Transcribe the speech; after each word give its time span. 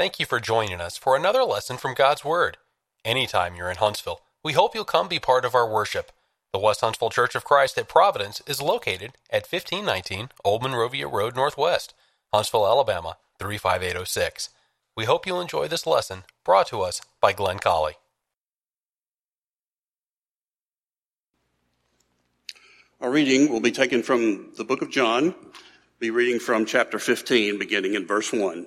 Thank 0.00 0.18
you 0.18 0.24
for 0.24 0.40
joining 0.40 0.80
us 0.80 0.96
for 0.96 1.14
another 1.14 1.44
lesson 1.44 1.76
from 1.76 1.92
God's 1.92 2.24
Word. 2.24 2.56
Anytime 3.04 3.54
you're 3.54 3.68
in 3.68 3.76
Huntsville, 3.76 4.22
we 4.42 4.54
hope 4.54 4.74
you'll 4.74 4.86
come 4.86 5.08
be 5.08 5.18
part 5.18 5.44
of 5.44 5.54
our 5.54 5.70
worship. 5.70 6.10
The 6.54 6.58
West 6.58 6.80
Huntsville 6.80 7.10
Church 7.10 7.34
of 7.34 7.44
Christ 7.44 7.76
at 7.76 7.86
Providence 7.86 8.40
is 8.46 8.62
located 8.62 9.12
at 9.28 9.46
1519 9.46 10.30
Old 10.42 10.62
Monrovia 10.62 11.06
Road 11.06 11.36
Northwest, 11.36 11.92
Huntsville, 12.32 12.66
Alabama 12.66 13.18
35806. 13.38 14.48
We 14.96 15.04
hope 15.04 15.26
you'll 15.26 15.38
enjoy 15.38 15.68
this 15.68 15.86
lesson 15.86 16.22
brought 16.46 16.68
to 16.68 16.80
us 16.80 17.02
by 17.20 17.34
Glenn 17.34 17.58
Colley. 17.58 17.96
Our 23.02 23.10
reading 23.10 23.52
will 23.52 23.60
be 23.60 23.70
taken 23.70 24.02
from 24.02 24.52
the 24.56 24.64
book 24.64 24.80
of 24.80 24.90
John, 24.90 25.34
be 25.98 26.08
reading 26.08 26.40
from 26.40 26.64
chapter 26.64 26.98
15, 26.98 27.58
beginning 27.58 27.92
in 27.92 28.06
verse 28.06 28.32
1. 28.32 28.66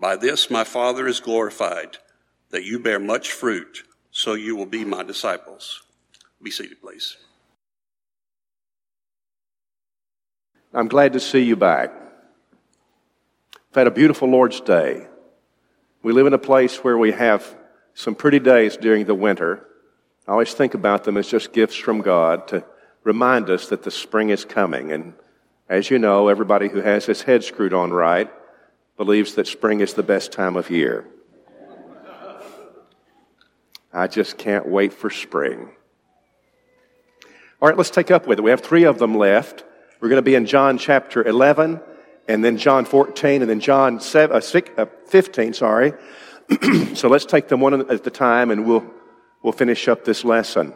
By 0.00 0.16
this 0.16 0.50
my 0.50 0.64
Father 0.64 1.06
is 1.06 1.20
glorified, 1.20 1.98
that 2.50 2.64
you 2.64 2.78
bear 2.78 2.98
much 2.98 3.32
fruit, 3.32 3.84
so 4.10 4.32
you 4.32 4.56
will 4.56 4.66
be 4.66 4.82
my 4.84 5.02
disciples. 5.02 5.82
Be 6.42 6.50
seated, 6.50 6.80
please. 6.80 7.18
I'm 10.72 10.88
glad 10.88 11.12
to 11.12 11.20
see 11.20 11.40
you 11.40 11.54
back. 11.54 11.92
We've 13.52 13.74
had 13.74 13.86
a 13.88 13.90
beautiful 13.90 14.28
Lord's 14.28 14.60
Day. 14.62 15.06
We 16.02 16.14
live 16.14 16.26
in 16.26 16.32
a 16.32 16.38
place 16.38 16.78
where 16.78 16.96
we 16.96 17.12
have 17.12 17.54
some 17.92 18.14
pretty 18.14 18.38
days 18.38 18.78
during 18.78 19.04
the 19.04 19.14
winter. 19.14 19.66
I 20.26 20.32
always 20.32 20.54
think 20.54 20.72
about 20.72 21.04
them 21.04 21.18
as 21.18 21.28
just 21.28 21.52
gifts 21.52 21.76
from 21.76 22.00
God 22.00 22.48
to 22.48 22.64
remind 23.04 23.50
us 23.50 23.68
that 23.68 23.82
the 23.82 23.90
spring 23.90 24.30
is 24.30 24.46
coming. 24.46 24.92
And 24.92 25.12
as 25.68 25.90
you 25.90 25.98
know, 25.98 26.28
everybody 26.28 26.68
who 26.68 26.80
has 26.80 27.04
his 27.04 27.22
head 27.22 27.44
screwed 27.44 27.74
on 27.74 27.90
right 27.90 28.30
believes 29.00 29.36
that 29.36 29.46
spring 29.46 29.80
is 29.80 29.94
the 29.94 30.02
best 30.02 30.30
time 30.30 30.58
of 30.58 30.68
year. 30.68 31.06
I 33.94 34.06
just 34.06 34.36
can't 34.36 34.68
wait 34.68 34.92
for 34.92 35.08
spring. 35.08 35.70
All 37.62 37.68
right, 37.70 37.78
let's 37.78 37.88
take 37.88 38.10
up 38.10 38.26
with 38.26 38.38
it. 38.38 38.42
We 38.42 38.50
have 38.50 38.60
three 38.60 38.84
of 38.84 38.98
them 38.98 39.16
left. 39.16 39.64
We're 40.02 40.10
going 40.10 40.18
to 40.18 40.30
be 40.30 40.34
in 40.34 40.44
John 40.44 40.76
chapter 40.76 41.26
11, 41.26 41.80
and 42.28 42.44
then 42.44 42.58
John 42.58 42.84
14, 42.84 43.40
and 43.40 43.50
then 43.50 43.60
John 43.60 44.00
7, 44.00 44.36
uh, 44.36 44.40
6, 44.40 44.70
uh, 44.76 44.84
15, 45.06 45.54
sorry. 45.54 45.94
so 46.94 47.08
let's 47.08 47.24
take 47.24 47.48
them 47.48 47.60
one 47.60 47.90
at 47.90 48.06
a 48.06 48.10
time, 48.10 48.50
and 48.50 48.66
we'll, 48.66 48.84
we'll 49.42 49.54
finish 49.54 49.88
up 49.88 50.04
this 50.04 50.26
lesson. 50.26 50.74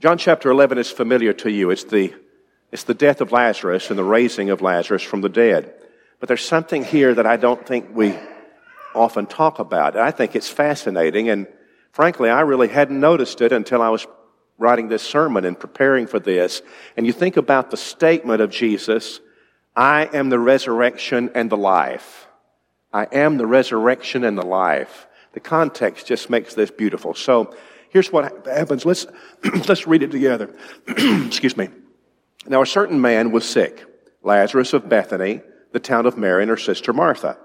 John 0.00 0.18
chapter 0.18 0.50
11 0.50 0.76
is 0.76 0.90
familiar 0.90 1.32
to 1.34 1.52
you. 1.52 1.70
It's 1.70 1.84
the, 1.84 2.12
it's 2.72 2.82
the 2.82 2.94
death 2.94 3.20
of 3.20 3.30
Lazarus 3.30 3.90
and 3.90 3.98
the 3.98 4.02
raising 4.02 4.50
of 4.50 4.60
Lazarus 4.60 5.04
from 5.04 5.20
the 5.20 5.28
dead. 5.28 5.72
But 6.22 6.28
there's 6.28 6.46
something 6.46 6.84
here 6.84 7.12
that 7.12 7.26
I 7.26 7.36
don't 7.36 7.66
think 7.66 7.88
we 7.96 8.16
often 8.94 9.26
talk 9.26 9.58
about. 9.58 9.96
I 9.96 10.12
think 10.12 10.36
it's 10.36 10.48
fascinating, 10.48 11.28
and 11.28 11.48
frankly, 11.90 12.30
I 12.30 12.42
really 12.42 12.68
hadn't 12.68 13.00
noticed 13.00 13.40
it 13.40 13.50
until 13.50 13.82
I 13.82 13.88
was 13.88 14.06
writing 14.56 14.86
this 14.86 15.02
sermon 15.02 15.44
and 15.44 15.58
preparing 15.58 16.06
for 16.06 16.20
this. 16.20 16.62
And 16.96 17.06
you 17.06 17.12
think 17.12 17.36
about 17.36 17.72
the 17.72 17.76
statement 17.76 18.40
of 18.40 18.50
Jesus 18.50 19.18
I 19.74 20.08
am 20.12 20.30
the 20.30 20.38
resurrection 20.38 21.32
and 21.34 21.50
the 21.50 21.56
life. 21.56 22.28
I 22.92 23.08
am 23.10 23.36
the 23.36 23.46
resurrection 23.48 24.22
and 24.22 24.38
the 24.38 24.46
life. 24.46 25.08
The 25.32 25.40
context 25.40 26.06
just 26.06 26.30
makes 26.30 26.54
this 26.54 26.70
beautiful. 26.70 27.14
So 27.14 27.52
here's 27.90 28.12
what 28.12 28.46
happens. 28.46 28.86
Let's, 28.86 29.08
let's 29.66 29.88
read 29.88 30.04
it 30.04 30.12
together. 30.12 30.54
Excuse 30.86 31.56
me. 31.56 31.68
Now, 32.46 32.62
a 32.62 32.66
certain 32.66 33.00
man 33.00 33.32
was 33.32 33.44
sick, 33.44 33.84
Lazarus 34.22 34.72
of 34.72 34.88
Bethany 34.88 35.40
the 35.72 35.80
town 35.80 36.06
of 36.06 36.16
Mary 36.16 36.42
and 36.42 36.50
her 36.50 36.56
sister 36.56 36.92
Martha. 36.92 37.36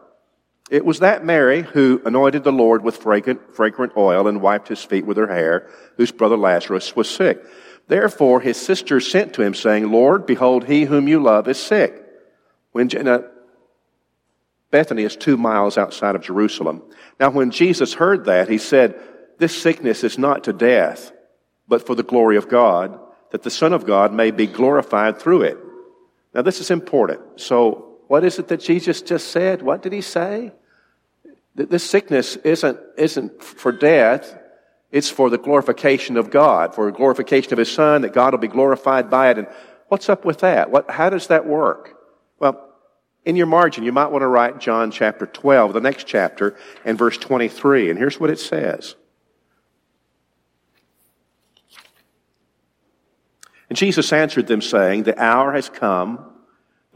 It 0.70 0.86
was 0.86 1.00
that 1.00 1.24
Mary 1.24 1.62
who 1.62 2.02
anointed 2.06 2.44
the 2.44 2.52
Lord 2.52 2.84
with 2.84 2.98
fragrant, 2.98 3.56
fragrant 3.56 3.94
oil 3.96 4.28
and 4.28 4.42
wiped 4.42 4.68
his 4.68 4.84
feet 4.84 5.06
with 5.06 5.18
her 5.18 5.28
hair, 5.28 5.70
whose 5.96 6.12
brother 6.12 6.38
Lazarus 6.38 6.96
was 6.96 7.10
sick. 7.10 7.42
Therefore 7.88 8.42
his 8.42 8.58
sisters 8.58 9.10
sent 9.10 9.34
to 9.34 9.42
him, 9.42 9.54
saying, 9.54 9.90
Lord, 9.92 10.26
behold, 10.26 10.66
he 10.66 10.84
whom 10.84 11.08
you 11.08 11.22
love 11.22 11.48
is 11.48 11.58
sick. 11.58 12.04
When 12.74 12.90
now, 13.02 13.24
Bethany 14.70 15.04
is 15.04 15.16
two 15.16 15.38
miles 15.38 15.78
outside 15.78 16.16
of 16.16 16.22
Jerusalem. 16.22 16.84
Now, 17.20 17.30
when 17.30 17.52
Jesus 17.52 17.94
heard 17.94 18.26
that, 18.26 18.50
he 18.50 18.58
said, 18.58 19.00
This 19.38 19.60
sickness 19.60 20.04
is 20.04 20.18
not 20.18 20.44
to 20.44 20.54
death, 20.54 21.12
but 21.68 21.86
for 21.86 21.96
the 21.96 22.04
glory 22.04 22.38
of 22.38 22.50
God, 22.50 23.00
that 23.32 23.44
the 23.44 23.50
Son 23.50 23.74
of 23.74 23.86
God 23.86 24.14
may 24.14 24.32
be 24.32 24.48
glorified 24.48 25.20
through 25.20 25.44
it. 25.44 25.58
Now, 26.34 26.42
this 26.42 26.60
is 26.60 26.70
important. 26.70 27.40
So, 27.40 27.87
what 28.08 28.24
is 28.24 28.40
it 28.40 28.48
that 28.48 28.62
Jesus 28.62 29.02
just 29.02 29.30
said? 29.30 29.62
What 29.62 29.82
did 29.82 29.94
he 29.94 30.02
say? 30.02 30.52
That 31.56 31.70
This 31.70 31.84
sickness 31.84 32.36
isn't, 32.38 32.80
isn't 32.98 33.44
for 33.44 33.72
death. 33.72 34.38
It's 34.92 35.10
for 35.10 35.30
the 35.30 35.38
glorification 35.38 36.16
of 36.16 36.30
God, 36.30 36.74
for 36.74 36.86
the 36.86 36.98
glorification 36.98 37.52
of 37.52 37.60
His 37.60 37.72
Son, 37.72 38.04
that 38.04 38.14
God 38.14 38.34
will 38.34 38.40
be 38.40 38.48
glorified 38.48 39.10
by 39.10 39.32
it. 39.32 39.38
And 39.38 39.48
what's 39.90 40.08
up 40.08 40.24
with 40.24 40.40
that? 40.40 40.72
What, 40.72 40.90
how 40.90 41.10
does 41.10 41.28
that 41.28 41.46
work? 41.46 41.98
Well, 42.40 42.64
in 43.26 43.36
your 43.36 43.48
margin, 43.48 43.84
you 43.84 43.92
might 43.92 44.12
want 44.12 44.22
to 44.22 44.28
write 44.28 44.60
John 44.60 44.90
chapter 44.92 45.26
12, 45.26 45.74
the 45.74 45.82
next 45.82 46.08
chapter, 46.08 46.56
and 46.86 46.98
verse 46.98 47.18
23. 47.18 47.90
And 47.90 48.00
here's 48.00 48.18
what 48.18 48.30
it 48.30 48.40
says. 48.40 48.96
And 53.70 53.78
Jesus 53.78 54.14
answered 54.14 54.48
them, 54.48 54.62
saying, 54.62 55.04
The 55.04 55.22
hour 55.22 55.52
has 55.52 55.68
come 55.68 56.37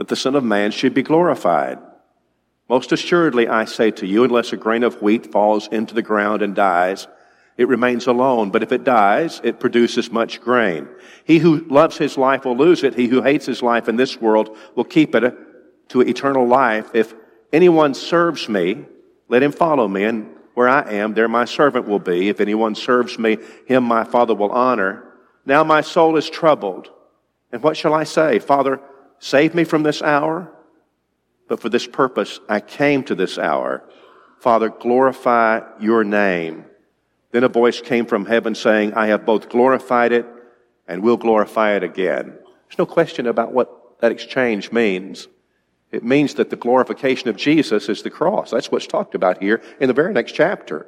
that 0.02 0.08
the 0.08 0.16
Son 0.16 0.34
of 0.34 0.44
Man 0.44 0.72
should 0.72 0.96
be 0.96 1.04
glorified. 1.04 1.78
Most 2.68 2.92
assuredly, 2.92 3.48
I 3.48 3.66
say 3.66 3.92
to 3.92 4.08
you, 4.08 4.24
unless 4.24 4.52
a 4.52 4.58
grain 4.58 4.82
of 4.82 5.00
wheat 5.00 5.32
falls 5.32 5.68
into 5.68 5.94
the 5.94 6.02
ground 6.02 6.42
and 6.42 6.56
dies, 6.56 7.08
it 7.56 7.68
remains 7.68 8.08
alone. 8.08 8.50
But 8.50 8.64
if 8.64 8.72
it 8.72 8.84
dies, 8.84 9.40
it 9.44 9.60
produces 9.60 10.12
much 10.12 10.42
grain. 10.42 10.88
He 11.24 11.38
who 11.38 11.60
loves 11.68 12.00
his 12.00 12.18
life 12.18 12.46
will 12.46 12.58
lose 12.58 12.84
it. 12.84 12.96
He 12.96 13.06
who 13.06 13.22
hates 13.22 13.46
his 13.46 13.62
life 13.62 13.88
in 13.88 13.96
this 13.96 14.20
world 14.20 14.58
will 14.74 14.86
keep 14.86 15.14
it 15.14 15.36
to 15.90 16.02
eternal 16.02 16.48
life. 16.48 16.90
If 16.96 17.14
anyone 17.54 17.94
serves 17.94 18.50
me, 18.50 18.86
let 19.28 19.44
him 19.44 19.52
follow 19.52 19.88
me. 19.88 20.06
And 20.06 20.36
where 20.56 20.68
I 20.68 20.94
am, 20.94 21.14
there 21.14 21.28
my 21.28 21.46
servant 21.46 21.88
will 21.88 22.00
be. 22.00 22.28
If 22.28 22.42
anyone 22.42 22.74
serves 22.74 23.20
me, 23.20 23.38
him 23.68 23.84
my 23.84 24.04
Father 24.04 24.34
will 24.34 24.52
honor. 24.52 25.04
Now 25.46 25.64
my 25.64 25.82
soul 25.82 26.18
is 26.18 26.28
troubled. 26.28 26.90
And 27.52 27.62
what 27.62 27.78
shall 27.78 27.94
I 27.94 28.06
say? 28.06 28.40
Father, 28.40 28.82
Save 29.24 29.54
me 29.54 29.66
from 29.66 29.84
this 29.84 30.02
hour, 30.02 30.52
but 31.48 31.60
for 31.60 31.70
this 31.70 31.86
purpose 31.86 32.40
I 32.50 32.60
came 32.60 33.04
to 33.04 33.14
this 33.14 33.38
hour. 33.38 33.88
Father, 34.40 34.70
glorify 34.70 35.62
your 35.80 36.04
name. 36.04 36.66
Then 37.30 37.44
a 37.44 37.48
voice 37.48 37.82
came 37.82 38.08
from 38.08 38.26
heaven 38.26 38.56
saying, 38.56 38.96
I 38.96 39.08
have 39.08 39.24
both 39.24 39.48
glorified 39.48 40.12
it 40.12 40.26
and 40.88 41.04
will 41.04 41.18
glorify 41.18 41.76
it 41.76 41.84
again. 41.84 42.36
There's 42.68 42.80
no 42.80 42.88
question 42.88 43.28
about 43.28 43.54
what 43.54 44.00
that 44.02 44.12
exchange 44.12 44.72
means. 44.72 45.28
It 45.92 46.04
means 46.04 46.34
that 46.36 46.50
the 46.50 46.56
glorification 46.56 47.30
of 47.30 47.38
Jesus 47.38 47.90
is 47.90 48.02
the 48.02 48.10
cross. 48.10 48.50
That's 48.50 48.72
what's 48.72 48.88
talked 48.88 49.14
about 49.14 49.40
here 49.40 49.62
in 49.80 49.88
the 49.88 49.94
very 49.94 50.14
next 50.14 50.32
chapter. 50.32 50.88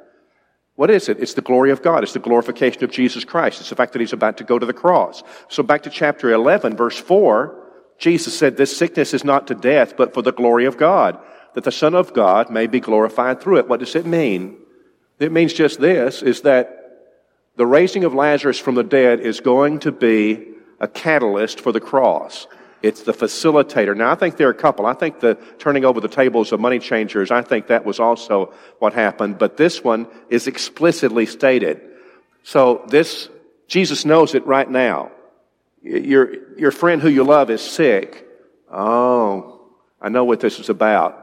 What 0.74 0.90
is 0.90 1.08
it? 1.08 1.20
It's 1.20 1.34
the 1.34 1.40
glory 1.40 1.70
of 1.70 1.82
God. 1.82 2.02
It's 2.02 2.14
the 2.14 2.18
glorification 2.18 2.82
of 2.82 2.90
Jesus 2.90 3.24
Christ. 3.24 3.60
It's 3.60 3.70
the 3.70 3.76
fact 3.76 3.92
that 3.92 4.00
he's 4.00 4.12
about 4.12 4.38
to 4.38 4.44
go 4.44 4.58
to 4.58 4.66
the 4.66 4.72
cross. 4.72 5.22
So 5.48 5.62
back 5.62 5.84
to 5.84 5.90
chapter 5.90 6.32
11, 6.32 6.76
verse 6.76 6.98
4. 6.98 7.60
Jesus 7.98 8.36
said, 8.36 8.56
This 8.56 8.76
sickness 8.76 9.14
is 9.14 9.24
not 9.24 9.46
to 9.46 9.54
death, 9.54 9.96
but 9.96 10.14
for 10.14 10.22
the 10.22 10.32
glory 10.32 10.66
of 10.66 10.76
God, 10.76 11.18
that 11.54 11.64
the 11.64 11.72
Son 11.72 11.94
of 11.94 12.12
God 12.12 12.50
may 12.50 12.66
be 12.66 12.80
glorified 12.80 13.40
through 13.40 13.58
it. 13.58 13.68
What 13.68 13.80
does 13.80 13.94
it 13.94 14.06
mean? 14.06 14.56
It 15.18 15.32
means 15.32 15.52
just 15.52 15.80
this, 15.80 16.22
is 16.22 16.42
that 16.42 16.84
the 17.56 17.66
raising 17.66 18.04
of 18.04 18.14
Lazarus 18.14 18.58
from 18.58 18.74
the 18.74 18.82
dead 18.82 19.20
is 19.20 19.40
going 19.40 19.78
to 19.80 19.92
be 19.92 20.48
a 20.80 20.88
catalyst 20.88 21.60
for 21.60 21.70
the 21.70 21.80
cross. 21.80 22.48
It's 22.82 23.04
the 23.04 23.12
facilitator. 23.12 23.96
Now, 23.96 24.10
I 24.10 24.14
think 24.14 24.36
there 24.36 24.48
are 24.48 24.50
a 24.50 24.54
couple. 24.54 24.84
I 24.84 24.92
think 24.92 25.20
the 25.20 25.36
turning 25.58 25.86
over 25.86 26.00
the 26.00 26.08
tables 26.08 26.52
of 26.52 26.60
money 26.60 26.78
changers, 26.78 27.30
I 27.30 27.40
think 27.40 27.68
that 27.68 27.86
was 27.86 27.98
also 27.98 28.52
what 28.78 28.92
happened. 28.92 29.38
But 29.38 29.56
this 29.56 29.82
one 29.82 30.06
is 30.28 30.46
explicitly 30.46 31.24
stated. 31.24 31.80
So 32.42 32.84
this, 32.88 33.30
Jesus 33.68 34.04
knows 34.04 34.34
it 34.34 34.44
right 34.46 34.68
now. 34.68 35.12
Your, 35.84 36.56
your 36.58 36.70
friend 36.70 37.02
who 37.02 37.08
you 37.08 37.24
love 37.24 37.50
is 37.50 37.60
sick. 37.60 38.26
Oh, 38.72 39.70
I 40.00 40.08
know 40.08 40.24
what 40.24 40.40
this 40.40 40.58
is 40.58 40.70
about. 40.70 41.20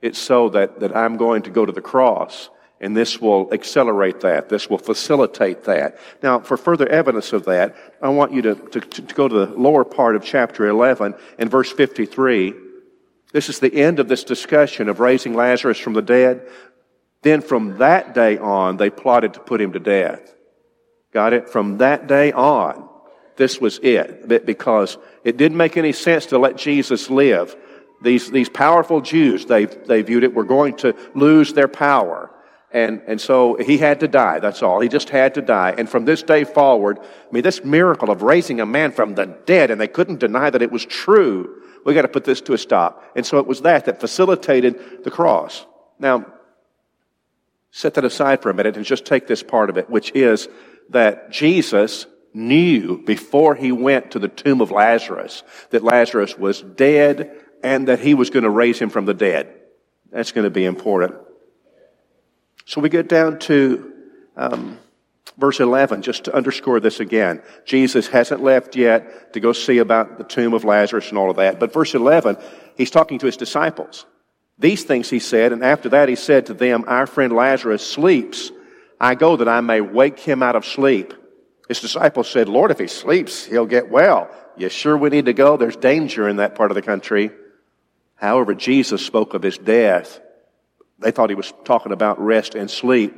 It's 0.00 0.18
so 0.18 0.48
that, 0.50 0.80
that 0.80 0.96
I'm 0.96 1.16
going 1.16 1.42
to 1.42 1.50
go 1.50 1.66
to 1.66 1.72
the 1.72 1.82
cross 1.82 2.48
and 2.80 2.96
this 2.96 3.20
will 3.20 3.52
accelerate 3.52 4.20
that. 4.20 4.48
This 4.48 4.70
will 4.70 4.78
facilitate 4.78 5.64
that. 5.64 5.98
Now, 6.22 6.38
for 6.40 6.56
further 6.56 6.88
evidence 6.88 7.32
of 7.32 7.44
that, 7.46 7.74
I 8.00 8.08
want 8.08 8.32
you 8.32 8.42
to, 8.42 8.54
to, 8.54 8.80
to, 8.80 9.14
go 9.14 9.28
to 9.28 9.46
the 9.46 9.58
lower 9.58 9.84
part 9.84 10.14
of 10.14 10.24
chapter 10.24 10.68
11 10.68 11.14
and 11.38 11.50
verse 11.50 11.72
53. 11.72 12.54
This 13.32 13.48
is 13.48 13.58
the 13.58 13.74
end 13.74 13.98
of 13.98 14.08
this 14.08 14.24
discussion 14.24 14.88
of 14.88 15.00
raising 15.00 15.34
Lazarus 15.34 15.78
from 15.78 15.94
the 15.94 16.02
dead. 16.02 16.48
Then 17.22 17.40
from 17.40 17.78
that 17.78 18.14
day 18.14 18.38
on, 18.38 18.76
they 18.76 18.90
plotted 18.90 19.34
to 19.34 19.40
put 19.40 19.60
him 19.60 19.72
to 19.72 19.80
death. 19.80 20.34
Got 21.12 21.32
it? 21.32 21.48
From 21.48 21.78
that 21.78 22.06
day 22.06 22.30
on, 22.32 22.88
this 23.38 23.60
was 23.60 23.78
it. 23.78 24.44
Because 24.44 24.98
it 25.24 25.38
didn't 25.38 25.56
make 25.56 25.78
any 25.78 25.92
sense 25.92 26.26
to 26.26 26.38
let 26.38 26.58
Jesus 26.58 27.08
live. 27.08 27.56
These, 28.02 28.30
these 28.30 28.48
powerful 28.48 29.00
Jews, 29.00 29.46
they, 29.46 29.64
they 29.64 30.02
viewed 30.02 30.24
it, 30.24 30.34
were 30.34 30.44
going 30.44 30.76
to 30.78 30.94
lose 31.14 31.54
their 31.54 31.68
power. 31.68 32.30
And, 32.70 33.00
and 33.06 33.18
so 33.18 33.56
he 33.56 33.78
had 33.78 34.00
to 34.00 34.08
die. 34.08 34.40
That's 34.40 34.62
all. 34.62 34.80
He 34.80 34.88
just 34.88 35.08
had 35.08 35.34
to 35.34 35.42
die. 35.42 35.74
And 35.78 35.88
from 35.88 36.04
this 36.04 36.22
day 36.22 36.44
forward, 36.44 36.98
I 37.00 37.32
mean, 37.32 37.42
this 37.42 37.64
miracle 37.64 38.10
of 38.10 38.22
raising 38.22 38.60
a 38.60 38.66
man 38.66 38.92
from 38.92 39.14
the 39.14 39.26
dead, 39.46 39.70
and 39.70 39.80
they 39.80 39.88
couldn't 39.88 40.20
deny 40.20 40.50
that 40.50 40.60
it 40.60 40.70
was 40.70 40.84
true. 40.84 41.62
We 41.86 41.94
got 41.94 42.02
to 42.02 42.08
put 42.08 42.24
this 42.24 42.42
to 42.42 42.52
a 42.52 42.58
stop. 42.58 43.02
And 43.16 43.24
so 43.24 43.38
it 43.38 43.46
was 43.46 43.62
that 43.62 43.86
that 43.86 44.00
facilitated 44.00 45.02
the 45.04 45.10
cross. 45.10 45.64
Now, 45.98 46.26
set 47.70 47.94
that 47.94 48.04
aside 48.04 48.42
for 48.42 48.50
a 48.50 48.54
minute 48.54 48.76
and 48.76 48.84
just 48.84 49.06
take 49.06 49.26
this 49.26 49.42
part 49.42 49.70
of 49.70 49.78
it, 49.78 49.88
which 49.88 50.12
is 50.14 50.48
that 50.90 51.30
Jesus 51.30 52.06
knew 52.38 52.98
before 52.98 53.54
he 53.54 53.72
went 53.72 54.12
to 54.12 54.18
the 54.18 54.28
tomb 54.28 54.60
of 54.60 54.70
Lazarus 54.70 55.42
that 55.70 55.82
Lazarus 55.82 56.38
was 56.38 56.62
dead 56.62 57.36
and 57.62 57.88
that 57.88 57.98
he 57.98 58.14
was 58.14 58.30
going 58.30 58.44
to 58.44 58.50
raise 58.50 58.78
him 58.78 58.88
from 58.88 59.04
the 59.04 59.14
dead. 59.14 59.52
That's 60.10 60.32
going 60.32 60.44
to 60.44 60.50
be 60.50 60.64
important. 60.64 61.16
So 62.64 62.80
we 62.80 62.88
get 62.88 63.08
down 63.08 63.40
to 63.40 63.92
um, 64.36 64.78
verse 65.36 65.60
11, 65.60 66.02
just 66.02 66.24
to 66.24 66.34
underscore 66.34 66.80
this 66.80 67.00
again. 67.00 67.42
Jesus 67.64 68.06
hasn't 68.08 68.42
left 68.42 68.76
yet 68.76 69.32
to 69.32 69.40
go 69.40 69.52
see 69.52 69.78
about 69.78 70.18
the 70.18 70.24
tomb 70.24 70.54
of 70.54 70.64
Lazarus 70.64 71.08
and 71.08 71.18
all 71.18 71.30
of 71.30 71.36
that. 71.36 71.58
But 71.58 71.72
verse 71.72 71.94
11, 71.94 72.36
he's 72.76 72.90
talking 72.90 73.18
to 73.18 73.26
his 73.26 73.36
disciples. 73.36 74.06
These 74.58 74.84
things 74.84 75.10
he 75.10 75.18
said, 75.18 75.52
and 75.52 75.64
after 75.64 75.88
that 75.90 76.08
he 76.08 76.16
said 76.16 76.46
to 76.46 76.54
them, 76.54 76.84
Our 76.86 77.06
friend 77.06 77.32
Lazarus 77.32 77.86
sleeps. 77.86 78.50
I 79.00 79.14
go 79.14 79.36
that 79.36 79.48
I 79.48 79.60
may 79.60 79.80
wake 79.80 80.18
him 80.18 80.42
out 80.42 80.56
of 80.56 80.64
sleep. 80.64 81.14
His 81.68 81.80
disciples 81.80 82.28
said, 82.30 82.48
Lord, 82.48 82.70
if 82.70 82.78
he 82.78 82.86
sleeps, 82.86 83.44
he'll 83.44 83.66
get 83.66 83.90
well. 83.90 84.30
You 84.56 84.68
sure 84.70 84.96
we 84.96 85.10
need 85.10 85.26
to 85.26 85.34
go? 85.34 85.56
There's 85.56 85.76
danger 85.76 86.28
in 86.28 86.36
that 86.36 86.54
part 86.54 86.70
of 86.70 86.74
the 86.74 86.82
country. 86.82 87.30
However, 88.16 88.54
Jesus 88.54 89.04
spoke 89.04 89.34
of 89.34 89.42
his 89.42 89.58
death 89.58 90.20
they 90.98 91.10
thought 91.10 91.30
he 91.30 91.36
was 91.36 91.52
talking 91.64 91.92
about 91.92 92.20
rest 92.20 92.54
and 92.54 92.70
sleep. 92.70 93.14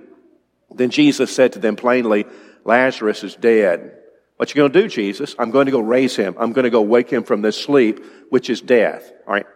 Then 0.70 0.90
Jesus 0.90 1.34
said 1.34 1.54
to 1.54 1.58
them 1.58 1.76
plainly, 1.76 2.26
Lazarus 2.64 3.24
is 3.24 3.34
dead. 3.34 3.96
What 4.36 4.50
you 4.50 4.56
going 4.56 4.72
to 4.72 4.82
do, 4.82 4.88
Jesus? 4.88 5.34
I'm 5.38 5.50
going 5.50 5.66
to 5.66 5.72
go 5.72 5.80
raise 5.80 6.16
him. 6.16 6.34
I'm 6.38 6.52
going 6.52 6.64
to 6.64 6.70
go 6.70 6.82
wake 6.82 7.10
him 7.10 7.24
from 7.24 7.42
this 7.42 7.60
sleep, 7.60 8.04
which 8.30 8.48
is 8.48 8.60
death. 8.60 9.10
All 9.26 9.34
right. 9.34 9.46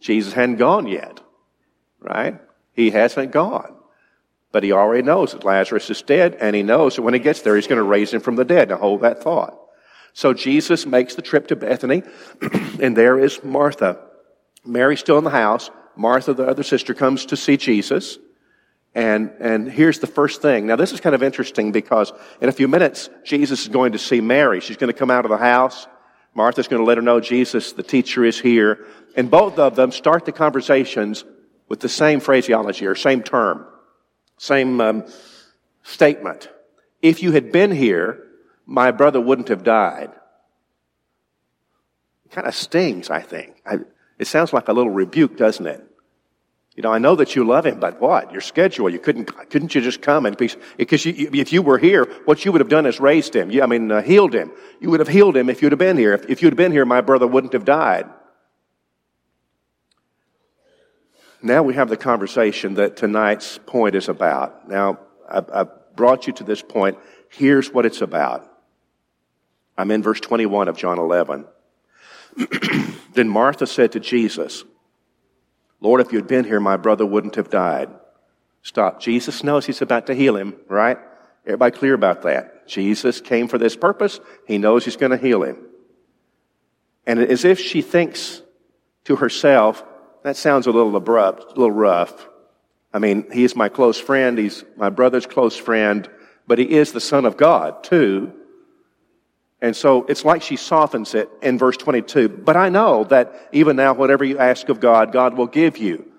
Jesus 0.00 0.32
hadn't 0.32 0.56
gone 0.56 0.86
yet. 0.86 1.20
Right? 2.00 2.38
He 2.74 2.90
hasn't 2.90 3.32
gone. 3.32 3.73
But 4.54 4.62
he 4.62 4.70
already 4.70 5.02
knows 5.02 5.32
that 5.32 5.42
Lazarus 5.42 5.90
is 5.90 6.00
dead, 6.00 6.36
and 6.40 6.54
he 6.54 6.62
knows 6.62 6.94
that 6.94 7.02
when 7.02 7.12
he 7.12 7.18
gets 7.18 7.42
there, 7.42 7.56
he's 7.56 7.66
going 7.66 7.78
to 7.78 7.82
raise 7.82 8.14
him 8.14 8.20
from 8.20 8.36
the 8.36 8.44
dead. 8.44 8.68
Now 8.68 8.76
hold 8.76 9.00
that 9.00 9.20
thought. 9.20 9.58
So 10.12 10.32
Jesus 10.32 10.86
makes 10.86 11.16
the 11.16 11.22
trip 11.22 11.48
to 11.48 11.56
Bethany, 11.56 12.04
and 12.80 12.96
there 12.96 13.18
is 13.18 13.42
Martha. 13.42 13.98
Mary's 14.64 15.00
still 15.00 15.18
in 15.18 15.24
the 15.24 15.30
house. 15.30 15.72
Martha, 15.96 16.34
the 16.34 16.46
other 16.46 16.62
sister, 16.62 16.94
comes 16.94 17.26
to 17.26 17.36
see 17.36 17.56
Jesus. 17.56 18.16
And, 18.94 19.32
and 19.40 19.68
here's 19.68 19.98
the 19.98 20.06
first 20.06 20.40
thing. 20.40 20.68
Now, 20.68 20.76
this 20.76 20.92
is 20.92 21.00
kind 21.00 21.16
of 21.16 21.24
interesting 21.24 21.72
because 21.72 22.12
in 22.40 22.48
a 22.48 22.52
few 22.52 22.68
minutes, 22.68 23.10
Jesus 23.24 23.62
is 23.62 23.68
going 23.68 23.90
to 23.90 23.98
see 23.98 24.20
Mary. 24.20 24.60
She's 24.60 24.76
going 24.76 24.92
to 24.92 24.96
come 24.96 25.10
out 25.10 25.24
of 25.24 25.32
the 25.32 25.36
house. 25.36 25.88
Martha's 26.32 26.68
going 26.68 26.80
to 26.80 26.86
let 26.86 26.96
her 26.96 27.02
know 27.02 27.18
Jesus, 27.18 27.72
the 27.72 27.82
teacher, 27.82 28.24
is 28.24 28.38
here. 28.38 28.86
And 29.16 29.28
both 29.28 29.58
of 29.58 29.74
them 29.74 29.90
start 29.90 30.26
the 30.26 30.32
conversations 30.32 31.24
with 31.68 31.80
the 31.80 31.88
same 31.88 32.20
phraseology 32.20 32.86
or 32.86 32.94
same 32.94 33.24
term, 33.24 33.66
same 34.36 34.80
um, 34.80 35.04
statement. 35.82 36.48
If 37.02 37.22
you 37.22 37.32
had 37.32 37.52
been 37.52 37.70
here, 37.70 38.24
my 38.66 38.90
brother 38.90 39.20
wouldn't 39.20 39.48
have 39.48 39.62
died. 39.62 40.10
It 42.24 42.32
kind 42.32 42.46
of 42.46 42.54
stings, 42.54 43.10
I 43.10 43.20
think. 43.20 43.62
I, 43.66 43.78
it 44.18 44.26
sounds 44.26 44.52
like 44.52 44.68
a 44.68 44.72
little 44.72 44.92
rebuke, 44.92 45.36
doesn't 45.36 45.66
it? 45.66 45.84
You 46.76 46.82
know, 46.82 46.92
I 46.92 46.98
know 46.98 47.14
that 47.16 47.36
you 47.36 47.44
love 47.44 47.66
him, 47.66 47.78
but 47.78 48.00
what? 48.00 48.32
Your 48.32 48.40
schedule, 48.40 48.90
you 48.90 48.98
couldn't, 48.98 49.26
couldn't 49.50 49.74
you 49.76 49.80
just 49.80 50.02
come 50.02 50.26
and 50.26 50.36
because 50.36 51.04
you, 51.04 51.30
if 51.32 51.52
you 51.52 51.62
were 51.62 51.78
here, 51.78 52.04
what 52.24 52.44
you 52.44 52.50
would 52.50 52.60
have 52.60 52.68
done 52.68 52.86
is 52.86 52.98
raised 52.98 53.36
him. 53.36 53.50
You, 53.50 53.62
I 53.62 53.66
mean, 53.66 53.92
uh, 53.92 54.02
healed 54.02 54.34
him. 54.34 54.50
You 54.80 54.90
would 54.90 54.98
have 54.98 55.08
healed 55.08 55.36
him 55.36 55.48
if 55.48 55.62
you'd 55.62 55.70
have 55.70 55.78
been 55.78 55.96
here. 55.96 56.14
If, 56.14 56.28
if 56.28 56.42
you'd 56.42 56.50
have 56.50 56.56
been 56.56 56.72
here, 56.72 56.84
my 56.84 57.00
brother 57.00 57.28
wouldn't 57.28 57.52
have 57.52 57.64
died. 57.64 58.06
Now 61.44 61.62
we 61.62 61.74
have 61.74 61.90
the 61.90 61.98
conversation 61.98 62.74
that 62.74 62.96
tonight's 62.96 63.58
point 63.66 63.94
is 63.94 64.08
about. 64.08 64.66
Now, 64.66 64.98
I've, 65.28 65.68
brought 65.94 66.26
you 66.26 66.32
to 66.32 66.42
this 66.42 66.60
point. 66.60 66.98
Here's 67.28 67.70
what 67.72 67.86
it's 67.86 68.00
about. 68.00 68.50
I'm 69.78 69.92
in 69.92 70.02
verse 70.02 70.18
21 70.18 70.66
of 70.66 70.76
John 70.76 70.98
11. 70.98 71.44
then 73.14 73.28
Martha 73.28 73.64
said 73.64 73.92
to 73.92 74.00
Jesus, 74.00 74.64
Lord, 75.80 76.00
if 76.00 76.12
you'd 76.12 76.26
been 76.26 76.44
here, 76.44 76.58
my 76.58 76.76
brother 76.76 77.06
wouldn't 77.06 77.36
have 77.36 77.48
died. 77.48 77.90
Stop. 78.62 79.00
Jesus 79.00 79.44
knows 79.44 79.66
he's 79.66 79.82
about 79.82 80.08
to 80.08 80.14
heal 80.14 80.36
him, 80.36 80.56
right? 80.66 80.98
Everybody 81.46 81.78
clear 81.78 81.94
about 81.94 82.22
that. 82.22 82.66
Jesus 82.66 83.20
came 83.20 83.46
for 83.46 83.58
this 83.58 83.76
purpose. 83.76 84.18
He 84.48 84.58
knows 84.58 84.84
he's 84.84 84.96
going 84.96 85.12
to 85.12 85.16
heal 85.16 85.44
him. 85.44 85.58
And 87.06 87.20
as 87.20 87.44
if 87.44 87.60
she 87.60 87.82
thinks 87.82 88.42
to 89.04 89.14
herself, 89.14 89.84
that 90.24 90.36
sounds 90.36 90.66
a 90.66 90.72
little 90.72 90.96
abrupt, 90.96 91.44
a 91.44 91.60
little 91.60 91.70
rough. 91.70 92.28
I 92.92 92.98
mean, 92.98 93.30
he's 93.30 93.54
my 93.54 93.68
close 93.68 94.00
friend. 94.00 94.38
He's 94.38 94.64
my 94.76 94.88
brother's 94.88 95.26
close 95.26 95.54
friend, 95.54 96.08
but 96.46 96.58
he 96.58 96.64
is 96.64 96.92
the 96.92 97.00
son 97.00 97.26
of 97.26 97.36
God 97.36 97.84
too. 97.84 98.32
And 99.60 99.76
so 99.76 100.04
it's 100.08 100.24
like 100.24 100.42
she 100.42 100.56
softens 100.56 101.14
it 101.14 101.28
in 101.42 101.58
verse 101.58 101.76
22. 101.76 102.28
But 102.28 102.56
I 102.56 102.70
know 102.70 103.04
that 103.04 103.48
even 103.52 103.76
now, 103.76 103.92
whatever 103.92 104.24
you 104.24 104.38
ask 104.38 104.68
of 104.70 104.80
God, 104.80 105.12
God 105.12 105.36
will 105.36 105.46
give 105.46 105.76
you. 105.76 106.10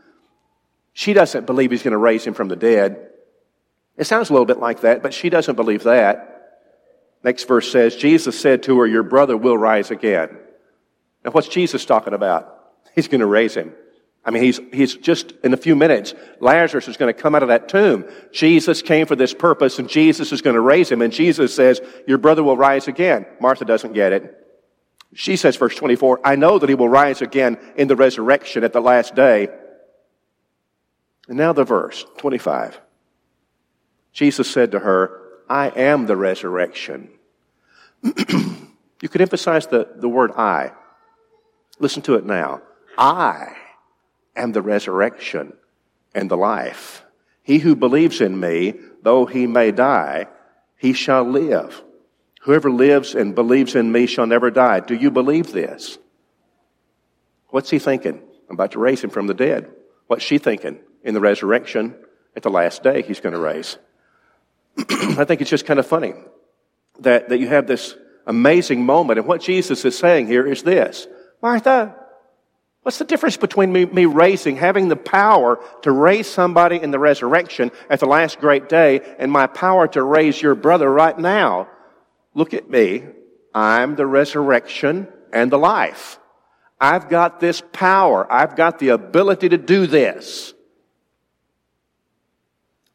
She 0.94 1.14
doesn't 1.14 1.46
believe 1.46 1.72
he's 1.72 1.84
going 1.84 1.92
to 1.92 1.98
raise 1.98 2.26
him 2.26 2.36
from 2.36 2.48
the 2.48 2.56
dead. 2.56 3.10
It 3.98 4.06
sounds 4.06 4.30
a 4.30 4.34
little 4.34 4.46
bit 4.46 4.60
like 4.60 4.82
that, 4.82 5.02
but 5.02 5.14
she 5.14 5.30
doesn't 5.30 5.56
believe 5.56 5.84
that. 5.84 6.32
Next 7.24 7.48
verse 7.48 7.72
says, 7.72 7.96
Jesus 7.96 8.40
said 8.40 8.64
to 8.64 8.80
her, 8.80 8.86
Your 8.86 9.04
brother 9.04 9.36
will 9.36 9.58
rise 9.58 9.90
again. 9.90 10.38
Now, 11.24 11.32
what's 11.32 11.48
Jesus 11.48 11.86
talking 11.86 12.14
about? 12.14 12.52
He's 12.94 13.08
going 13.08 13.22
to 13.22 13.26
raise 13.26 13.56
him. 13.56 13.74
I 14.26 14.32
mean, 14.32 14.42
he's, 14.42 14.60
he's 14.74 14.96
just 14.96 15.34
in 15.44 15.54
a 15.54 15.58
few 15.58 15.76
minutes, 15.76 16.16
Lazarus 16.40 16.88
is 16.88 16.98
going 16.98 17.14
to 17.14 17.22
come 17.22 17.36
out 17.36 17.44
of 17.44 17.50
that 17.50 17.70
tomb. 17.70 18.06
Jesus 18.32 18.82
came 18.82 19.06
for 19.06 19.16
this 19.16 19.36
purpose 19.36 19.78
and 19.78 19.88
Jesus 19.88 20.32
is 20.32 20.42
going 20.42 20.56
to 20.56 20.62
raise 20.62 20.92
him. 20.92 21.04
And 21.04 21.14
Jesus 21.14 21.54
says, 21.56 21.80
your 22.08 22.18
brother 22.18 22.44
will 22.44 22.58
rise 22.58 22.88
again. 22.88 23.28
Martha 23.40 23.66
doesn't 23.66 23.94
get 23.94 24.14
it. 24.14 24.42
She 25.14 25.36
says, 25.36 25.56
verse 25.56 25.76
24, 25.76 26.22
I 26.26 26.36
know 26.36 26.58
that 26.58 26.68
he 26.68 26.76
will 26.76 26.90
rise 26.90 27.22
again 27.22 27.60
in 27.76 27.88
the 27.88 27.96
resurrection 27.96 28.64
at 28.64 28.74
the 28.74 28.82
last 28.82 29.14
day. 29.14 29.48
And 31.28 31.38
now 31.38 31.54
the 31.54 31.64
verse, 31.64 32.04
25. 32.18 32.82
Jesus 34.12 34.50
said 34.50 34.72
to 34.72 34.80
her, 34.80 35.22
I 35.48 35.68
am 35.70 36.08
the 36.08 36.18
resurrection. 36.18 37.12
you 38.04 39.10
could 39.10 39.22
emphasize 39.22 39.68
the, 39.68 39.88
the 39.96 40.10
word 40.10 40.32
I. 40.32 40.72
Listen 41.78 42.02
to 42.04 42.16
it 42.16 42.26
now. 42.26 42.62
I 42.98 43.56
and 44.36 44.54
the 44.54 44.62
resurrection 44.62 45.54
and 46.14 46.30
the 46.30 46.38
life. 46.38 47.04
He 47.44 47.60
who 47.60 47.76
believes 47.76 48.22
in 48.22 48.40
me, 48.40 48.74
though 49.04 49.26
he 49.26 49.48
may 49.48 49.72
die, 49.72 50.28
he 50.78 50.94
shall 50.94 51.24
live. 51.24 51.84
Whoever 52.42 52.72
lives 52.72 53.16
and 53.16 53.34
believes 53.36 53.76
in 53.76 53.92
me 53.92 54.06
shall 54.06 54.28
never 54.28 54.52
die. 54.52 54.80
Do 54.80 54.96
you 54.96 55.12
believe 55.12 55.52
this? 55.52 55.98
What's 57.50 57.70
he 57.70 57.80
thinking? 57.80 58.22
I'm 58.50 58.56
about 58.56 58.72
to 58.74 58.80
raise 58.80 59.04
him 59.04 59.10
from 59.10 59.28
the 59.28 59.34
dead. 59.34 59.72
What's 60.08 60.24
she 60.24 60.38
thinking? 60.38 60.80
In 61.04 61.14
the 61.14 61.20
resurrection, 61.20 61.96
at 62.36 62.44
the 62.44 62.50
last 62.50 62.84
day, 62.84 63.02
he's 63.02 63.20
going 63.20 63.34
to 63.34 63.40
raise. 63.40 63.78
I 64.78 65.26
think 65.26 65.42
it's 65.42 65.50
just 65.50 65.66
kind 65.66 65.80
of 65.80 65.88
funny 65.88 66.14
that, 67.00 67.30
that 67.30 67.40
you 67.40 67.48
have 67.48 67.68
this 67.68 67.96
amazing 68.26 68.86
moment. 68.86 69.20
And 69.20 69.28
what 69.28 69.42
Jesus 69.42 69.86
is 69.86 69.98
saying 69.98 70.28
here 70.28 70.46
is 70.46 70.64
this 70.64 71.08
Martha, 71.42 71.96
what's 72.86 73.00
the 73.00 73.04
difference 73.04 73.36
between 73.36 73.74
me, 73.74 73.84
me 73.86 74.06
raising, 74.06 74.56
having 74.56 74.90
the 74.90 74.96
power 74.96 75.60
to 75.82 75.92
raise 75.92 76.28
somebody 76.28 76.80
in 76.80 76.92
the 76.92 77.00
resurrection 77.00 77.72
at 77.90 78.00
the 78.00 78.06
last 78.06 78.40
great 78.40 78.70
day, 78.70 79.02
and 79.18 79.32
my 79.32 79.48
power 79.48 79.88
to 79.88 80.04
raise 80.04 80.40
your 80.40 80.54
brother 80.54 80.88
right 80.88 81.18
now? 81.18 81.68
Look 82.36 82.54
at 82.54 82.70
me. 82.70 83.04
I'm 83.56 83.96
the 83.96 84.06
resurrection 84.06 85.08
and 85.34 85.52
the 85.52 85.58
life. 85.58 86.20
I've 86.80 87.10
got 87.10 87.40
this 87.40 87.64
power. 87.74 88.32
I've 88.32 88.56
got 88.56 88.78
the 88.78 88.90
ability 88.90 89.50
to 89.50 89.58
do 89.58 89.88
this. 89.88 90.54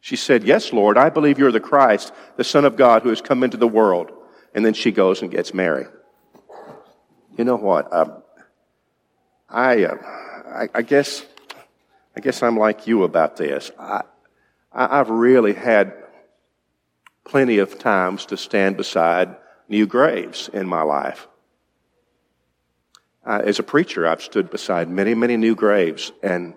She 0.00 0.14
said, 0.14 0.44
Yes, 0.44 0.72
Lord, 0.72 0.98
I 0.98 1.10
believe 1.10 1.36
you're 1.36 1.50
the 1.50 1.58
Christ, 1.58 2.12
the 2.36 2.44
Son 2.44 2.64
of 2.64 2.76
God 2.76 3.02
who 3.02 3.08
has 3.08 3.20
come 3.20 3.42
into 3.42 3.56
the 3.56 3.66
world. 3.66 4.12
And 4.54 4.64
then 4.64 4.74
she 4.74 4.92
goes 4.92 5.20
and 5.20 5.32
gets 5.32 5.52
Mary. 5.52 5.86
You 7.36 7.42
know 7.42 7.56
what? 7.56 7.92
Um, 7.92 8.22
I, 9.50 9.84
uh, 9.84 9.96
I, 10.46 10.68
I, 10.74 10.82
guess, 10.82 11.24
I 12.16 12.20
guess 12.20 12.42
I'm 12.42 12.56
like 12.56 12.86
you 12.86 13.02
about 13.02 13.36
this. 13.36 13.72
I, 13.78 14.02
I've 14.72 15.10
really 15.10 15.52
had 15.52 15.92
plenty 17.24 17.58
of 17.58 17.78
times 17.78 18.26
to 18.26 18.36
stand 18.36 18.76
beside 18.76 19.36
new 19.68 19.86
graves 19.86 20.48
in 20.52 20.68
my 20.68 20.82
life. 20.82 21.26
Uh, 23.26 23.42
as 23.44 23.58
a 23.58 23.62
preacher, 23.62 24.06
I've 24.06 24.22
stood 24.22 24.50
beside 24.50 24.88
many, 24.88 25.14
many 25.14 25.36
new 25.36 25.54
graves, 25.54 26.12
and 26.22 26.54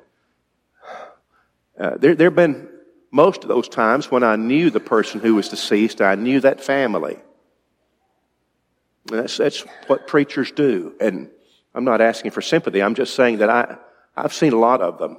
uh, 1.79 1.97
there, 1.97 2.15
there 2.15 2.27
have 2.27 2.35
been 2.35 2.69
most 3.12 3.43
of 3.43 3.50
those 3.50 3.67
times 3.67 4.09
when 4.09 4.23
I 4.23 4.35
knew 4.35 4.69
the 4.69 4.79
person 4.79 5.19
who 5.19 5.35
was 5.35 5.50
deceased, 5.50 6.01
I 6.01 6.15
knew 6.15 6.39
that 6.39 6.63
family. 6.63 7.17
And 9.12 9.19
that's, 9.19 9.38
that's 9.38 9.62
what 9.88 10.07
preachers 10.07 10.51
do. 10.51 10.95
And 11.00 11.29
I'm 11.73 11.85
not 11.85 12.01
asking 12.01 12.31
for 12.31 12.41
sympathy. 12.41 12.81
I'm 12.81 12.95
just 12.95 13.15
saying 13.15 13.39
that 13.39 13.49
I, 13.49 13.77
I've 14.15 14.33
seen 14.33 14.53
a 14.53 14.59
lot 14.59 14.81
of 14.81 14.99
them. 14.99 15.17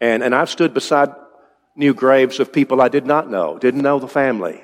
And, 0.00 0.22
and 0.22 0.34
I've 0.34 0.50
stood 0.50 0.72
beside 0.72 1.10
new 1.76 1.94
graves 1.94 2.40
of 2.40 2.52
people 2.52 2.80
I 2.80 2.88
did 2.88 3.06
not 3.06 3.30
know, 3.30 3.58
didn't 3.58 3.82
know 3.82 3.98
the 3.98 4.08
family. 4.08 4.62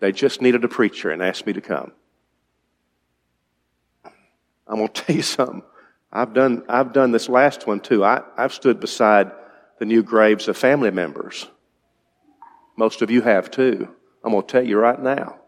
They 0.00 0.12
just 0.12 0.40
needed 0.40 0.64
a 0.64 0.68
preacher 0.68 1.10
and 1.10 1.22
asked 1.22 1.46
me 1.46 1.52
to 1.54 1.60
come. 1.60 1.92
I'm 4.66 4.76
going 4.76 4.88
to 4.92 5.02
tell 5.02 5.16
you 5.16 5.22
something. 5.22 5.62
I've 6.12 6.32
done, 6.32 6.64
I've 6.68 6.92
done 6.92 7.10
this 7.10 7.28
last 7.28 7.66
one 7.66 7.80
too. 7.80 8.04
I, 8.04 8.22
I've 8.36 8.52
stood 8.52 8.78
beside 8.80 9.32
the 9.78 9.84
new 9.84 10.02
graves 10.02 10.46
of 10.46 10.56
family 10.56 10.92
members. 10.92 11.48
Most 12.76 13.02
of 13.02 13.10
you 13.10 13.22
have 13.22 13.50
too. 13.50 13.88
I'm 14.22 14.32
going 14.32 14.46
to 14.46 14.52
tell 14.52 14.64
you 14.64 14.78
right 14.78 15.00
now. 15.00 15.40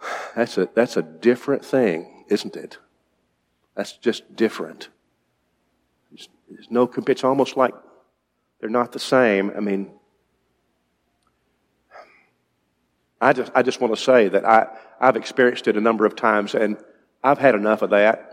That's 0.36 0.58
a, 0.58 0.68
that's 0.74 0.96
a 0.96 1.02
different 1.02 1.64
thing, 1.64 2.13
isn't 2.28 2.56
it? 2.56 2.78
That's 3.74 3.92
just 3.92 4.36
different. 4.36 4.88
There's, 6.10 6.70
no, 6.70 6.90
it's 7.06 7.24
almost 7.24 7.56
like 7.56 7.74
they're 8.60 8.70
not 8.70 8.92
the 8.92 8.98
same. 8.98 9.52
I 9.56 9.60
mean, 9.60 9.90
I 13.20 13.32
just, 13.32 13.50
I 13.54 13.62
just 13.62 13.80
want 13.80 13.94
to 13.94 14.00
say 14.00 14.28
that 14.28 14.44
I, 14.44 14.68
I've 15.00 15.16
experienced 15.16 15.66
it 15.66 15.76
a 15.76 15.80
number 15.80 16.04
of 16.06 16.14
times 16.14 16.54
and 16.54 16.76
I've 17.22 17.38
had 17.38 17.54
enough 17.54 17.82
of 17.82 17.90
that. 17.90 18.30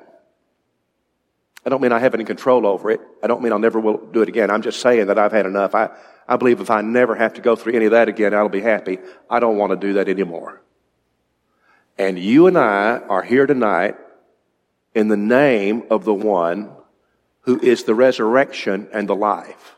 I 1.65 1.69
don't 1.69 1.81
mean 1.81 1.91
I 1.91 1.99
have 1.99 2.13
any 2.13 2.23
control 2.23 2.65
over 2.65 2.91
it. 2.91 3.01
I 3.23 3.27
don't 3.27 3.41
mean 3.41 3.53
I'll 3.53 3.59
never 3.59 3.79
will 3.79 3.97
do 3.97 4.21
it 4.21 4.29
again. 4.29 4.49
I'm 4.49 4.61
just 4.61 4.81
saying 4.81 5.07
that 5.07 5.19
I've 5.19 5.31
had 5.31 5.45
enough. 5.45 5.75
I, 5.75 5.89
I 6.27 6.35
believe 6.35 6.59
if 6.59 6.69
I 6.69 6.81
never 6.81 7.15
have 7.15 7.33
to 7.35 7.41
go 7.41 7.55
through 7.55 7.73
any 7.73 7.85
of 7.85 7.91
that 7.91 8.09
again, 8.09 8.33
I'll 8.33 8.49
be 8.49 8.61
happy. 8.61 8.97
I 9.29 9.39
don't 9.39 9.57
want 9.57 9.71
to 9.71 9.75
do 9.77 9.93
that 9.93 10.09
anymore. 10.09 10.61
And 12.01 12.17
you 12.17 12.47
and 12.47 12.57
I 12.57 12.97
are 12.97 13.21
here 13.21 13.45
tonight 13.45 13.95
in 14.95 15.07
the 15.07 15.15
name 15.15 15.83
of 15.91 16.03
the 16.03 16.15
one 16.15 16.71
who 17.41 17.59
is 17.59 17.83
the 17.83 17.93
resurrection 17.93 18.87
and 18.91 19.07
the 19.07 19.15
life. 19.15 19.75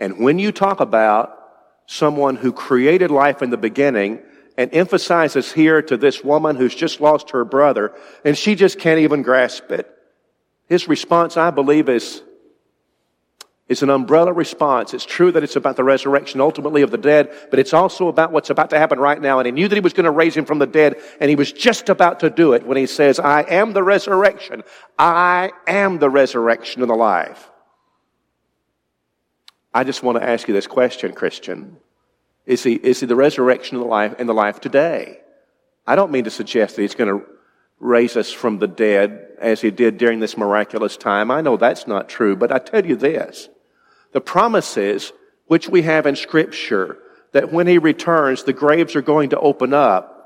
And 0.00 0.18
when 0.18 0.40
you 0.40 0.50
talk 0.50 0.80
about 0.80 1.38
someone 1.86 2.34
who 2.34 2.50
created 2.50 3.12
life 3.12 3.42
in 3.42 3.50
the 3.50 3.56
beginning 3.56 4.18
and 4.58 4.74
emphasizes 4.74 5.52
here 5.52 5.80
to 5.82 5.96
this 5.96 6.24
woman 6.24 6.56
who's 6.56 6.74
just 6.74 7.00
lost 7.00 7.30
her 7.30 7.44
brother 7.44 7.94
and 8.24 8.36
she 8.36 8.56
just 8.56 8.80
can't 8.80 8.98
even 8.98 9.22
grasp 9.22 9.70
it. 9.70 9.88
His 10.66 10.88
response, 10.88 11.36
I 11.36 11.52
believe, 11.52 11.88
is, 11.88 12.24
is 13.70 13.84
an 13.84 13.88
umbrella 13.88 14.32
response. 14.32 14.92
It's 14.92 15.06
true 15.06 15.30
that 15.30 15.44
it's 15.44 15.54
about 15.54 15.76
the 15.76 15.84
resurrection 15.84 16.40
ultimately 16.40 16.82
of 16.82 16.90
the 16.90 16.98
dead, 16.98 17.32
but 17.50 17.60
it's 17.60 17.72
also 17.72 18.08
about 18.08 18.32
what's 18.32 18.50
about 18.50 18.70
to 18.70 18.78
happen 18.78 18.98
right 18.98 19.22
now. 19.22 19.38
And 19.38 19.46
he 19.46 19.52
knew 19.52 19.68
that 19.68 19.76
he 19.76 19.80
was 19.80 19.92
going 19.92 20.06
to 20.06 20.10
raise 20.10 20.36
him 20.36 20.44
from 20.44 20.58
the 20.58 20.66
dead, 20.66 21.00
and 21.20 21.30
he 21.30 21.36
was 21.36 21.52
just 21.52 21.88
about 21.88 22.18
to 22.20 22.30
do 22.30 22.52
it 22.52 22.66
when 22.66 22.76
he 22.76 22.86
says, 22.86 23.20
I 23.20 23.42
am 23.42 23.72
the 23.72 23.84
resurrection. 23.84 24.64
I 24.98 25.52
am 25.68 26.00
the 26.00 26.10
resurrection 26.10 26.82
and 26.82 26.90
the 26.90 26.96
life. 26.96 27.48
I 29.72 29.84
just 29.84 30.02
want 30.02 30.18
to 30.18 30.28
ask 30.28 30.48
you 30.48 30.52
this 30.52 30.66
question, 30.66 31.12
Christian. 31.12 31.76
Is 32.46 32.64
he, 32.64 32.74
is 32.74 32.98
he 32.98 33.06
the 33.06 33.14
resurrection 33.14 33.76
and 33.76 33.84
the 33.84 33.88
life 33.88 34.16
and 34.18 34.28
the 34.28 34.34
life 34.34 34.60
today? 34.60 35.20
I 35.86 35.94
don't 35.94 36.10
mean 36.10 36.24
to 36.24 36.30
suggest 36.30 36.74
that 36.74 36.82
he's 36.82 36.96
going 36.96 37.20
to 37.20 37.24
raise 37.78 38.16
us 38.16 38.32
from 38.32 38.58
the 38.58 38.66
dead 38.66 39.28
as 39.38 39.60
he 39.60 39.70
did 39.70 39.96
during 39.96 40.18
this 40.18 40.36
miraculous 40.36 40.96
time. 40.96 41.30
I 41.30 41.40
know 41.40 41.56
that's 41.56 41.86
not 41.86 42.08
true, 42.08 42.34
but 42.34 42.50
I 42.50 42.58
tell 42.58 42.84
you 42.84 42.96
this. 42.96 43.48
The 44.12 44.20
promises 44.20 45.12
which 45.46 45.68
we 45.68 45.82
have 45.82 46.06
in 46.06 46.16
scripture 46.16 46.98
that 47.32 47.52
when 47.52 47.66
he 47.66 47.78
returns, 47.78 48.44
the 48.44 48.52
graves 48.52 48.96
are 48.96 49.02
going 49.02 49.30
to 49.30 49.38
open 49.38 49.72
up 49.72 50.20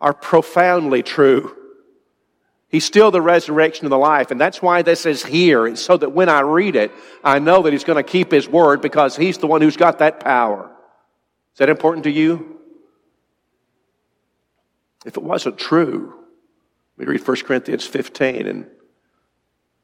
are 0.00 0.12
profoundly 0.12 1.02
true. 1.02 1.56
He's 2.68 2.84
still 2.84 3.10
the 3.10 3.22
resurrection 3.22 3.86
of 3.86 3.90
the 3.90 3.98
life, 3.98 4.32
and 4.32 4.40
that's 4.40 4.60
why 4.60 4.82
this 4.82 5.06
is 5.06 5.24
here. 5.24 5.76
So 5.76 5.96
that 5.96 6.10
when 6.10 6.28
I 6.28 6.40
read 6.40 6.74
it, 6.74 6.90
I 7.22 7.38
know 7.38 7.62
that 7.62 7.72
he's 7.72 7.84
going 7.84 8.02
to 8.02 8.08
keep 8.08 8.32
his 8.32 8.48
word 8.48 8.82
because 8.82 9.16
he's 9.16 9.38
the 9.38 9.46
one 9.46 9.62
who's 9.62 9.76
got 9.76 10.00
that 10.00 10.20
power. 10.20 10.70
Is 11.52 11.58
that 11.58 11.68
important 11.68 12.04
to 12.04 12.10
you? 12.10 12.58
If 15.06 15.16
it 15.16 15.22
wasn't 15.22 15.58
true, 15.58 16.14
we 16.96 17.04
read 17.04 17.26
1 17.26 17.36
Corinthians 17.38 17.86
15, 17.86 18.46
and 18.46 18.66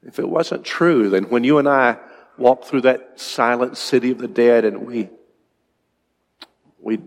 if 0.02 0.18
it 0.18 0.28
wasn't 0.28 0.64
true, 0.64 1.10
then 1.10 1.24
when 1.24 1.44
you 1.44 1.58
and 1.58 1.68
I 1.68 1.98
walk 2.40 2.64
through 2.64 2.80
that 2.80 3.20
silent 3.20 3.76
city 3.76 4.10
of 4.10 4.18
the 4.18 4.26
dead 4.26 4.64
and 4.64 4.86
we, 4.86 5.10
we 6.80 6.98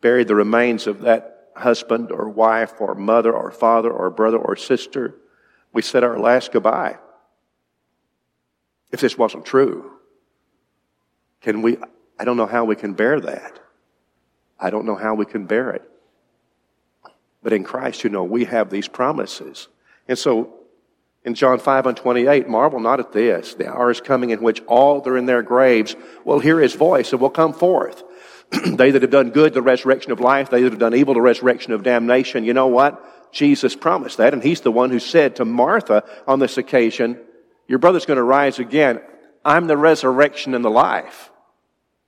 buried 0.00 0.28
the 0.28 0.34
remains 0.36 0.86
of 0.86 1.00
that 1.00 1.50
husband 1.56 2.12
or 2.12 2.28
wife 2.28 2.80
or 2.80 2.94
mother 2.94 3.32
or 3.32 3.50
father 3.50 3.90
or 3.90 4.08
brother 4.08 4.38
or 4.38 4.54
sister, 4.54 5.16
we 5.72 5.82
said 5.82 6.04
our 6.04 6.18
last 6.18 6.52
goodbye. 6.52 6.96
If 8.92 9.00
this 9.00 9.18
wasn't 9.18 9.44
true, 9.44 9.90
can 11.40 11.60
we, 11.60 11.76
I 12.18 12.24
don't 12.24 12.36
know 12.36 12.46
how 12.46 12.64
we 12.64 12.76
can 12.76 12.94
bear 12.94 13.20
that. 13.20 13.58
I 14.60 14.70
don't 14.70 14.86
know 14.86 14.94
how 14.94 15.14
we 15.14 15.26
can 15.26 15.44
bear 15.44 15.70
it. 15.70 15.82
But 17.42 17.52
in 17.52 17.64
Christ, 17.64 18.04
you 18.04 18.10
know, 18.10 18.22
we 18.22 18.44
have 18.44 18.70
these 18.70 18.86
promises. 18.86 19.68
And 20.06 20.16
so 20.16 20.54
in 21.28 21.34
John 21.34 21.58
5 21.58 21.86
and 21.86 21.96
28, 21.96 22.48
marvel 22.48 22.80
not 22.80 23.00
at 23.00 23.12
this. 23.12 23.54
The 23.54 23.70
hour 23.70 23.90
is 23.90 24.00
coming 24.00 24.30
in 24.30 24.42
which 24.42 24.62
all 24.66 25.00
that 25.00 25.10
are 25.10 25.16
in 25.16 25.26
their 25.26 25.42
graves 25.42 25.94
will 26.24 26.40
hear 26.40 26.58
his 26.58 26.74
voice 26.74 27.12
and 27.12 27.20
will 27.20 27.30
come 27.30 27.52
forth. 27.52 28.02
they 28.66 28.90
that 28.90 29.02
have 29.02 29.10
done 29.10 29.30
good, 29.30 29.52
the 29.52 29.62
resurrection 29.62 30.10
of 30.10 30.20
life. 30.20 30.48
They 30.48 30.62
that 30.62 30.72
have 30.72 30.80
done 30.80 30.94
evil, 30.94 31.12
the 31.12 31.20
resurrection 31.20 31.72
of 31.74 31.82
damnation. 31.82 32.44
You 32.44 32.54
know 32.54 32.68
what? 32.68 33.30
Jesus 33.30 33.76
promised 33.76 34.16
that, 34.16 34.32
and 34.32 34.42
he's 34.42 34.62
the 34.62 34.72
one 34.72 34.88
who 34.88 34.98
said 34.98 35.36
to 35.36 35.44
Martha 35.44 36.02
on 36.26 36.38
this 36.38 36.56
occasion, 36.56 37.20
Your 37.66 37.78
brother's 37.78 38.06
going 38.06 38.16
to 38.16 38.22
rise 38.22 38.58
again. 38.58 39.02
I'm 39.44 39.66
the 39.66 39.76
resurrection 39.76 40.54
and 40.54 40.64
the 40.64 40.70
life. 40.70 41.30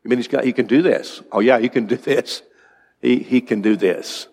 I 0.02 0.08
mean, 0.08 0.18
he's 0.18 0.28
got, 0.28 0.44
he 0.44 0.54
can 0.54 0.66
do 0.66 0.80
this. 0.80 1.22
Oh, 1.30 1.40
yeah, 1.40 1.58
he 1.58 1.68
can 1.68 1.84
do 1.84 1.96
this. 1.96 2.42
He, 3.02 3.18
he 3.18 3.42
can 3.42 3.60
do 3.60 3.76
this 3.76 4.28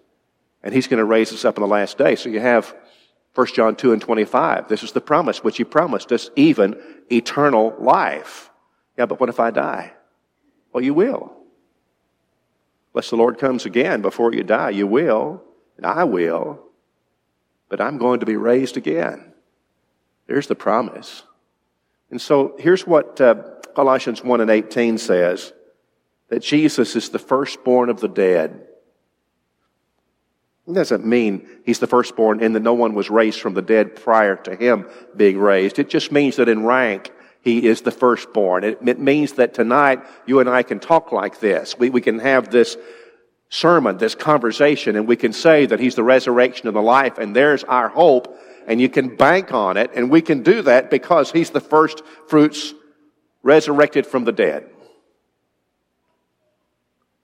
and 0.68 0.74
he's 0.74 0.88
going 0.88 0.98
to 0.98 1.06
raise 1.06 1.32
us 1.32 1.46
up 1.46 1.58
in 1.58 1.62
the 1.62 1.68
last 1.68 1.98
day. 1.98 2.16
So 2.16 2.28
you 2.28 2.42
have 2.42 2.76
1 3.38 3.48
John 3.54 3.76
2 3.76 3.94
and 3.94 4.02
25. 4.02 4.68
This 4.68 4.82
is 4.82 4.94
the 4.94 5.00
promise 5.00 5.44
which 5.44 5.58
he 5.58 5.64
promised 5.64 6.12
us, 6.12 6.32
even 6.36 6.76
eternal 7.12 7.76
life. 7.78 8.50
Yeah, 8.98 9.06
but 9.06 9.20
what 9.20 9.30
if 9.30 9.40
I 9.40 9.52
die? 9.52 9.94
Well, 10.74 10.84
you 10.84 10.96
will. 10.96 11.34
Unless 12.96 13.12
the 13.12 13.16
Lord 13.16 13.38
comes 13.38 13.68
again 13.68 14.02
before 14.02 14.34
you 14.34 14.42
die, 14.42 14.72
you 14.72 14.88
will, 14.88 15.44
and 15.78 15.86
I 15.86 16.04
will. 16.04 16.64
But 17.70 17.80
I'm 17.80 18.00
going 18.00 18.22
to 18.22 18.26
be 18.26 18.38
raised 18.38 18.76
again. 18.76 19.34
There's 20.26 20.48
the 20.48 20.56
promise. 20.56 21.22
And 22.10 22.20
so 22.20 22.56
here's 22.58 22.88
what 22.88 23.22
uh, 23.22 23.36
Colossians 23.76 24.24
1 24.24 24.42
and 24.42 24.50
18 24.50 24.98
says 24.98 25.54
that 26.30 26.42
Jesus 26.42 26.96
is 26.96 27.10
the 27.10 27.20
firstborn 27.20 27.92
of 27.92 28.00
the 28.00 28.08
dead 28.08 28.67
It 30.68 30.74
doesn't 30.74 31.06
mean 31.06 31.48
he's 31.66 31.80
the 31.80 31.88
firstborn 31.88 32.44
and 32.44 32.54
that 32.56 32.62
no 32.62 32.74
one 32.74 32.94
was 32.94 33.10
raised 33.10 33.40
from 33.40 33.54
the 33.54 33.62
dead 33.62 33.96
prior 33.96 34.36
to 34.36 34.56
him 34.56 34.86
being 35.16 35.38
raised. 35.38 35.80
It 35.80 35.90
just 35.90 36.12
means 36.12 36.36
that 36.36 36.50
in 36.50 36.66
rank, 36.66 37.12
he 37.42 37.66
is 37.66 37.82
the 37.82 37.92
firstborn. 37.92 38.66
It, 38.66 38.80
it 38.86 39.00
means 39.00 39.34
that 39.34 39.54
tonight 39.54 40.02
you 40.26 40.42
and 40.42 40.50
I 40.50 40.64
can 40.64 40.82
talk 40.82 41.14
like 41.14 41.40
this. 41.40 41.78
We, 41.80 41.90
we 41.90 42.02
can 42.02 42.20
have 42.20 42.50
this 42.50 42.76
sermon, 43.50 43.98
this 43.98 44.14
conversation, 44.14 44.98
and 44.98 45.08
we 45.08 45.16
can 45.16 45.32
say 45.32 45.66
that 45.66 45.80
he's 45.80 45.96
the 45.96 46.04
resurrection 46.04 46.68
and 46.68 46.76
the 46.76 46.82
life, 46.82 47.18
and 47.18 47.34
there's 47.34 47.64
our 47.64 47.88
hope, 47.88 48.38
and 48.68 48.82
you 48.82 48.90
can 48.90 49.16
bank 49.16 49.54
on 49.54 49.78
it, 49.78 49.92
and 49.96 50.12
we 50.12 50.22
can 50.22 50.44
do 50.44 50.62
that 50.64 50.90
because 50.90 51.32
he's 51.32 51.52
the 51.52 51.62
first 51.62 52.04
fruits 52.28 52.74
resurrected 53.42 54.06
from 54.06 54.26
the 54.26 54.34
dead. 54.34 54.70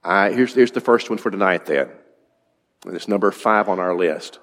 Uh, 0.01 0.29
here's, 0.29 0.53
here's 0.53 0.71
the 0.71 0.79
first 0.79 1.09
one 1.09 1.19
for 1.19 1.29
tonight 1.29 1.65
then. 1.65 1.89
And 2.85 2.95
it's 2.95 3.07
number 3.07 3.31
five 3.31 3.69
on 3.69 3.79
our 3.79 3.95
list. 3.95 4.39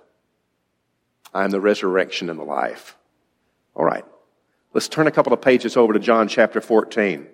I 1.34 1.44
am 1.44 1.50
the 1.50 1.60
resurrection 1.60 2.30
and 2.30 2.38
the 2.38 2.44
life. 2.44 2.96
All 3.74 3.84
right. 3.84 4.04
Let's 4.72 4.88
turn 4.88 5.06
a 5.06 5.10
couple 5.10 5.32
of 5.32 5.40
pages 5.40 5.76
over 5.76 5.92
to 5.92 5.98
John 5.98 6.28
chapter 6.28 6.60
14. 6.60 7.26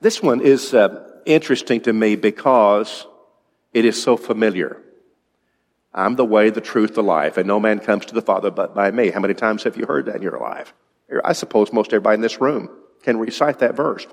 This 0.00 0.22
one 0.22 0.40
is 0.40 0.72
uh, 0.72 1.04
interesting 1.26 1.80
to 1.82 1.92
me 1.92 2.14
because 2.16 3.06
it 3.72 3.84
is 3.84 4.00
so 4.00 4.16
familiar. 4.16 4.80
I'm 5.92 6.14
the 6.14 6.24
way, 6.24 6.50
the 6.50 6.60
truth, 6.60 6.94
the 6.94 7.02
life, 7.02 7.36
and 7.36 7.48
no 7.48 7.58
man 7.58 7.80
comes 7.80 8.06
to 8.06 8.14
the 8.14 8.22
Father 8.22 8.50
but 8.50 8.74
by 8.74 8.90
me. 8.92 9.10
How 9.10 9.20
many 9.20 9.34
times 9.34 9.64
have 9.64 9.76
you 9.76 9.86
heard 9.86 10.06
that 10.06 10.16
in 10.16 10.22
your 10.22 10.38
life? 10.38 10.72
I 11.24 11.32
suppose 11.32 11.72
most 11.72 11.92
everybody 11.92 12.14
in 12.16 12.20
this 12.20 12.40
room 12.40 12.70
can 13.02 13.18
recite 13.18 13.58
that 13.60 13.74
verse. 13.74 14.06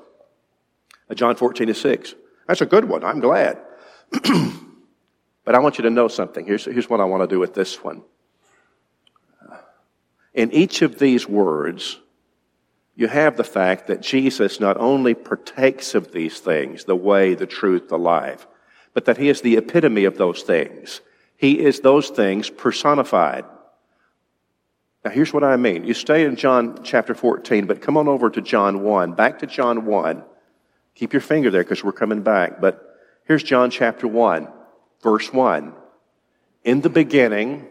Uh, 1.09 1.13
John 1.13 1.35
14 1.35 1.67
to 1.67 1.73
6. 1.73 2.15
That's 2.47 2.61
a 2.61 2.65
good 2.65 2.85
one. 2.85 3.03
I'm 3.03 3.19
glad. 3.19 3.59
but 4.11 5.55
I 5.55 5.59
want 5.59 5.77
you 5.77 5.83
to 5.83 5.89
know 5.89 6.07
something. 6.07 6.45
Here's, 6.45 6.65
here's 6.65 6.89
what 6.89 7.01
I 7.01 7.05
want 7.05 7.23
to 7.23 7.27
do 7.27 7.39
with 7.39 7.53
this 7.53 7.83
one. 7.83 8.03
Uh, 9.49 9.57
in 10.33 10.51
each 10.51 10.81
of 10.81 10.99
these 10.99 11.27
words, 11.27 11.99
you 12.95 13.07
have 13.07 13.35
the 13.35 13.43
fact 13.43 13.87
that 13.87 14.01
Jesus 14.01 14.59
not 14.59 14.77
only 14.77 15.13
partakes 15.13 15.95
of 15.95 16.11
these 16.11 16.39
things, 16.39 16.85
the 16.85 16.95
way, 16.95 17.35
the 17.35 17.45
truth, 17.45 17.89
the 17.89 17.97
life, 17.97 18.47
but 18.93 19.05
that 19.05 19.17
he 19.17 19.27
is 19.27 19.41
the 19.41 19.57
epitome 19.57 20.05
of 20.05 20.17
those 20.17 20.43
things. 20.43 21.01
He 21.35 21.59
is 21.59 21.81
those 21.81 22.09
things 22.09 22.49
personified. 22.49 23.43
Now, 25.03 25.11
here's 25.11 25.33
what 25.33 25.43
I 25.43 25.57
mean. 25.57 25.83
You 25.83 25.93
stay 25.93 26.25
in 26.25 26.37
John 26.37 26.79
chapter 26.83 27.13
14, 27.13 27.67
but 27.67 27.81
come 27.81 27.97
on 27.97 28.07
over 28.07 28.29
to 28.29 28.41
John 28.41 28.81
1. 28.81 29.13
Back 29.13 29.39
to 29.39 29.45
John 29.45 29.85
1. 29.85 30.23
Keep 30.95 31.13
your 31.13 31.21
finger 31.21 31.51
there 31.51 31.63
because 31.63 31.83
we're 31.83 31.91
coming 31.91 32.21
back. 32.21 32.61
But 32.61 32.97
here's 33.25 33.43
John 33.43 33.69
chapter 33.69 34.07
1, 34.07 34.47
verse 35.03 35.31
1. 35.31 35.73
In 36.63 36.81
the 36.81 36.89
beginning 36.89 37.67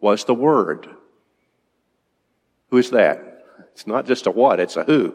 was 0.00 0.24
the 0.24 0.34
Word. 0.34 0.88
Who 2.70 2.78
is 2.78 2.90
that? 2.90 3.44
It's 3.72 3.86
not 3.86 4.06
just 4.06 4.26
a 4.26 4.30
what, 4.30 4.60
it's 4.60 4.76
a 4.76 4.84
who. 4.84 5.14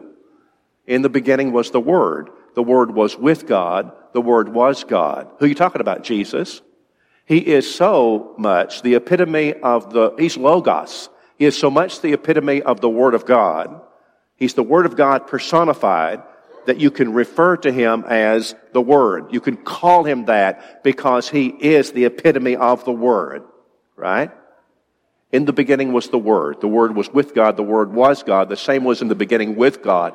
In 0.86 1.02
the 1.02 1.08
beginning 1.08 1.52
was 1.52 1.70
the 1.70 1.80
Word. 1.80 2.30
The 2.54 2.62
Word 2.62 2.94
was 2.94 3.16
with 3.16 3.46
God. 3.46 3.92
The 4.12 4.20
Word 4.20 4.50
was 4.50 4.84
God. 4.84 5.28
Who 5.38 5.46
are 5.46 5.48
you 5.48 5.54
talking 5.54 5.80
about? 5.80 6.04
Jesus. 6.04 6.60
He 7.24 7.38
is 7.38 7.72
so 7.72 8.34
much 8.36 8.82
the 8.82 8.94
epitome 8.94 9.54
of 9.54 9.92
the, 9.92 10.14
he's 10.18 10.36
Logos. 10.36 11.08
He 11.38 11.46
is 11.46 11.58
so 11.58 11.70
much 11.70 12.00
the 12.00 12.12
epitome 12.12 12.60
of 12.60 12.80
the 12.80 12.90
Word 12.90 13.14
of 13.14 13.24
God. 13.24 13.80
He's 14.36 14.54
the 14.54 14.62
Word 14.62 14.84
of 14.84 14.96
God 14.96 15.26
personified 15.26 16.22
that 16.66 16.78
you 16.78 16.90
can 16.90 17.12
refer 17.12 17.56
to 17.58 17.72
him 17.72 18.04
as 18.06 18.54
the 18.72 18.80
Word. 18.80 19.32
You 19.32 19.40
can 19.40 19.56
call 19.56 20.04
him 20.04 20.26
that 20.26 20.82
because 20.82 21.28
he 21.28 21.48
is 21.48 21.92
the 21.92 22.04
epitome 22.04 22.56
of 22.56 22.84
the 22.84 22.92
Word, 22.92 23.44
right? 23.96 24.30
In 25.32 25.44
the 25.44 25.52
beginning 25.52 25.92
was 25.92 26.08
the 26.08 26.18
Word. 26.18 26.60
The 26.60 26.68
Word 26.68 26.94
was 26.94 27.10
with 27.12 27.34
God. 27.34 27.56
The 27.56 27.62
Word 27.62 27.92
was 27.92 28.22
God. 28.22 28.48
The 28.48 28.56
same 28.56 28.84
was 28.84 29.02
in 29.02 29.08
the 29.08 29.14
beginning 29.14 29.56
with 29.56 29.82
God. 29.82 30.14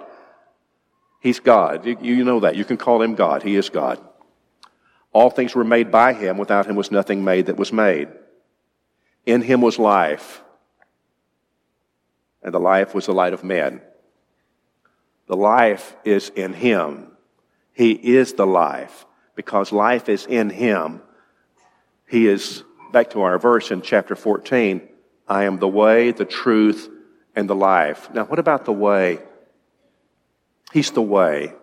He's 1.20 1.40
God. 1.40 1.86
You, 1.86 2.24
know 2.24 2.40
that. 2.42 2.56
You 2.56 2.64
can 2.66 2.78
call 2.78 3.02
him 3.02 3.16
God. 3.16 3.44
He 3.44 3.56
is 3.56 3.70
God. 3.70 4.00
All 5.12 5.30
things 5.30 5.54
were 5.54 5.64
made 5.64 5.92
by 5.92 6.14
him. 6.14 6.38
Without 6.38 6.66
him 6.66 6.76
was 6.76 6.92
nothing 6.92 7.24
made 7.24 7.48
that 7.48 7.58
was 7.58 7.74
made. 7.74 8.08
In 9.26 9.42
him 9.42 9.62
was 9.62 9.78
life 9.78 10.42
and 12.42 12.54
the 12.54 12.60
life 12.60 12.94
was 12.94 13.06
the 13.06 13.14
light 13.14 13.34
of 13.34 13.44
men. 13.44 13.82
The 15.30 15.38
life 15.38 15.96
is 16.04 16.30
in 16.36 16.54
him. 16.54 17.12
He 17.72 17.92
is 17.92 18.34
the 18.34 18.48
life. 18.48 19.06
Because 19.36 19.72
life 19.72 20.10
is 20.10 20.26
in 20.26 20.50
him, 20.50 21.02
he 22.10 22.28
is, 22.28 22.64
back 22.92 23.12
to 23.12 23.22
our 23.22 23.38
verse 23.38 23.72
in 23.72 23.82
chapter 23.82 24.16
14, 24.16 24.82
I 25.30 25.46
am 25.46 25.60
the 25.60 25.68
way, 25.68 26.12
the 26.12 26.26
truth, 26.26 26.90
and 27.36 27.50
the 27.50 27.56
life. 27.56 28.12
Now, 28.14 28.26
what 28.26 28.40
about 28.40 28.66
the 28.66 28.74
way? 28.74 29.20
He's 30.74 30.92
the 30.92 31.02
way. 31.02 31.54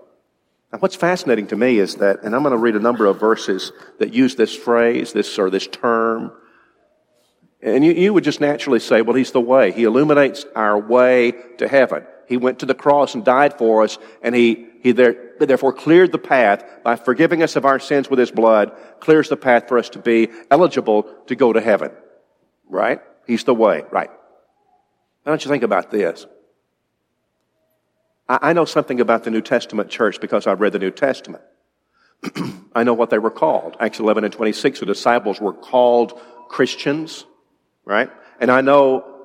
Now, 0.73 0.79
what's 0.79 0.97
fascinating 0.97 1.49
to 1.49 1.57
me 1.57 1.79
is 1.79 1.97
that, 1.97 2.23
and 2.23 2.35
I'm 2.35 2.43
going 2.43 2.53
to 2.53 2.59
read 2.59 2.77
a 2.77 2.81
number 2.81 3.05
of 3.05 3.21
verses 3.21 3.73
that 3.99 4.15
use 4.15 4.37
this 4.37 4.55
phrase, 4.55 5.13
this 5.13 5.39
or 5.39 5.51
this 5.51 5.67
term, 5.67 6.33
and 7.61 7.85
you, 7.85 7.93
you 7.93 8.15
would 8.15 8.25
just 8.25 8.41
naturally 8.41 8.79
say, 8.79 9.03
well, 9.03 9.17
he's 9.17 9.33
the 9.33 9.41
way. 9.41 9.73
He 9.73 9.85
illuminates 9.85 10.47
our 10.55 10.79
way 10.79 11.33
to 11.59 11.67
heaven. 11.67 12.07
He 12.29 12.37
went 12.37 12.61
to 12.61 12.67
the 12.67 12.75
cross 12.75 13.15
and 13.15 13.25
died 13.25 13.59
for 13.59 13.83
us, 13.83 13.99
and 14.23 14.35
he, 14.35 14.67
he 14.83 14.93
there, 14.93 15.33
therefore 15.39 15.73
cleared 15.73 16.13
the 16.13 16.19
path 16.19 16.65
by 16.83 16.97
forgiving 16.97 17.43
us 17.43 17.57
of 17.57 17.65
our 17.65 17.79
sins 17.79 18.11
with 18.11 18.19
his 18.19 18.31
blood, 18.31 18.73
clears 19.01 19.29
the 19.29 19.37
path 19.37 19.69
for 19.69 19.79
us 19.79 19.91
to 19.91 19.99
be 19.99 20.29
eligible 20.51 21.05
to 21.27 21.37
go 21.37 21.53
to 21.53 21.61
heaven. 21.61 21.91
Right? 22.69 23.01
He's 23.27 23.45
the 23.45 23.55
way. 23.55 23.85
Right. 23.91 24.11
Why 25.23 25.33
don't 25.33 25.45
you 25.45 25.51
think 25.51 25.63
about 25.63 25.91
this? 25.91 26.27
I, 28.29 28.39
I 28.43 28.53
know 28.53 28.65
something 28.65 29.01
about 29.01 29.25
the 29.25 29.31
New 29.31 29.43
Testament 29.43 29.91
church 29.91 30.21
because 30.21 30.47
I've 30.47 30.61
read 30.61 30.73
the 30.73 30.79
New 30.79 30.91
Testament. 30.91 31.45
I 32.75 32.83
know 32.83 32.95
what 32.95 33.11
they 33.11 33.19
were 33.19 33.31
called. 33.31 33.77
Acts 33.81 34.01
11 34.01 34.25
and 34.25 34.33
26, 34.33 34.81
the 34.81 34.87
disciples 34.87 35.41
were 35.41 35.53
called 35.53 36.21
Christians 36.49 37.25
right? 37.87 38.11
And 38.39 38.51
I 38.51 38.61
know, 38.61 39.16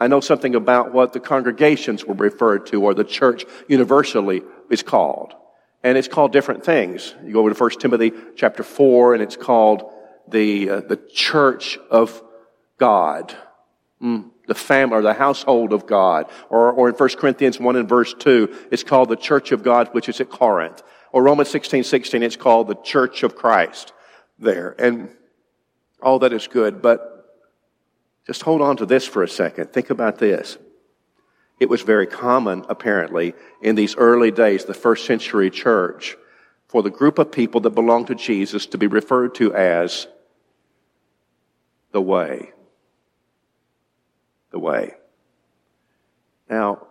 I 0.00 0.06
know 0.06 0.20
something 0.20 0.54
about 0.54 0.92
what 0.92 1.12
the 1.12 1.20
congregations 1.20 2.04
were 2.04 2.14
referred 2.14 2.66
to 2.66 2.82
or 2.82 2.94
the 2.94 3.04
church 3.04 3.44
universally 3.68 4.42
is 4.70 4.82
called. 4.82 5.34
And 5.84 5.98
it's 5.98 6.08
called 6.08 6.32
different 6.32 6.64
things. 6.64 7.14
You 7.24 7.34
go 7.34 7.40
over 7.40 7.52
to 7.52 7.58
1 7.58 7.70
Timothy 7.78 8.12
chapter 8.34 8.62
4 8.62 9.14
and 9.14 9.22
it's 9.22 9.36
called 9.36 9.92
the, 10.28 10.70
uh, 10.70 10.80
the 10.80 10.96
church 10.96 11.78
of 11.90 12.22
God. 12.78 13.36
Mm, 14.02 14.30
the 14.46 14.54
family 14.54 14.96
or 14.96 15.02
the 15.02 15.14
household 15.14 15.72
of 15.72 15.86
God. 15.86 16.30
Or, 16.48 16.72
or 16.72 16.88
in 16.88 16.94
1 16.94 17.08
Corinthians 17.10 17.60
1 17.60 17.76
and 17.76 17.88
verse 17.88 18.14
2, 18.14 18.68
it's 18.70 18.82
called 18.82 19.10
the 19.10 19.16
church 19.16 19.52
of 19.52 19.62
God, 19.62 19.88
which 19.92 20.08
is 20.08 20.20
at 20.20 20.30
Corinth. 20.30 20.82
Or 21.12 21.22
Romans 21.22 21.50
16, 21.50 21.84
16, 21.84 22.22
it's 22.22 22.36
called 22.36 22.68
the 22.68 22.74
church 22.74 23.22
of 23.22 23.36
Christ 23.36 23.92
there. 24.38 24.74
And 24.78 25.10
all 26.02 26.18
that 26.20 26.32
is 26.32 26.48
good. 26.48 26.80
But 26.80 27.09
just 28.30 28.42
hold 28.42 28.62
on 28.62 28.76
to 28.76 28.86
this 28.86 29.08
for 29.08 29.24
a 29.24 29.28
second. 29.28 29.72
Think 29.72 29.90
about 29.90 30.18
this. 30.18 30.56
It 31.58 31.68
was 31.68 31.82
very 31.82 32.06
common, 32.06 32.64
apparently, 32.68 33.34
in 33.60 33.74
these 33.74 33.96
early 33.96 34.30
days, 34.30 34.64
the 34.64 34.72
first 34.72 35.04
century 35.04 35.50
church, 35.50 36.16
for 36.68 36.80
the 36.84 36.90
group 36.90 37.18
of 37.18 37.32
people 37.32 37.60
that 37.62 37.70
belonged 37.70 38.06
to 38.06 38.14
Jesus 38.14 38.66
to 38.66 38.78
be 38.78 38.86
referred 38.86 39.34
to 39.34 39.52
as 39.52 40.06
the 41.90 42.00
way. 42.00 42.52
The 44.52 44.60
way. 44.60 44.94
Now, 46.48 46.86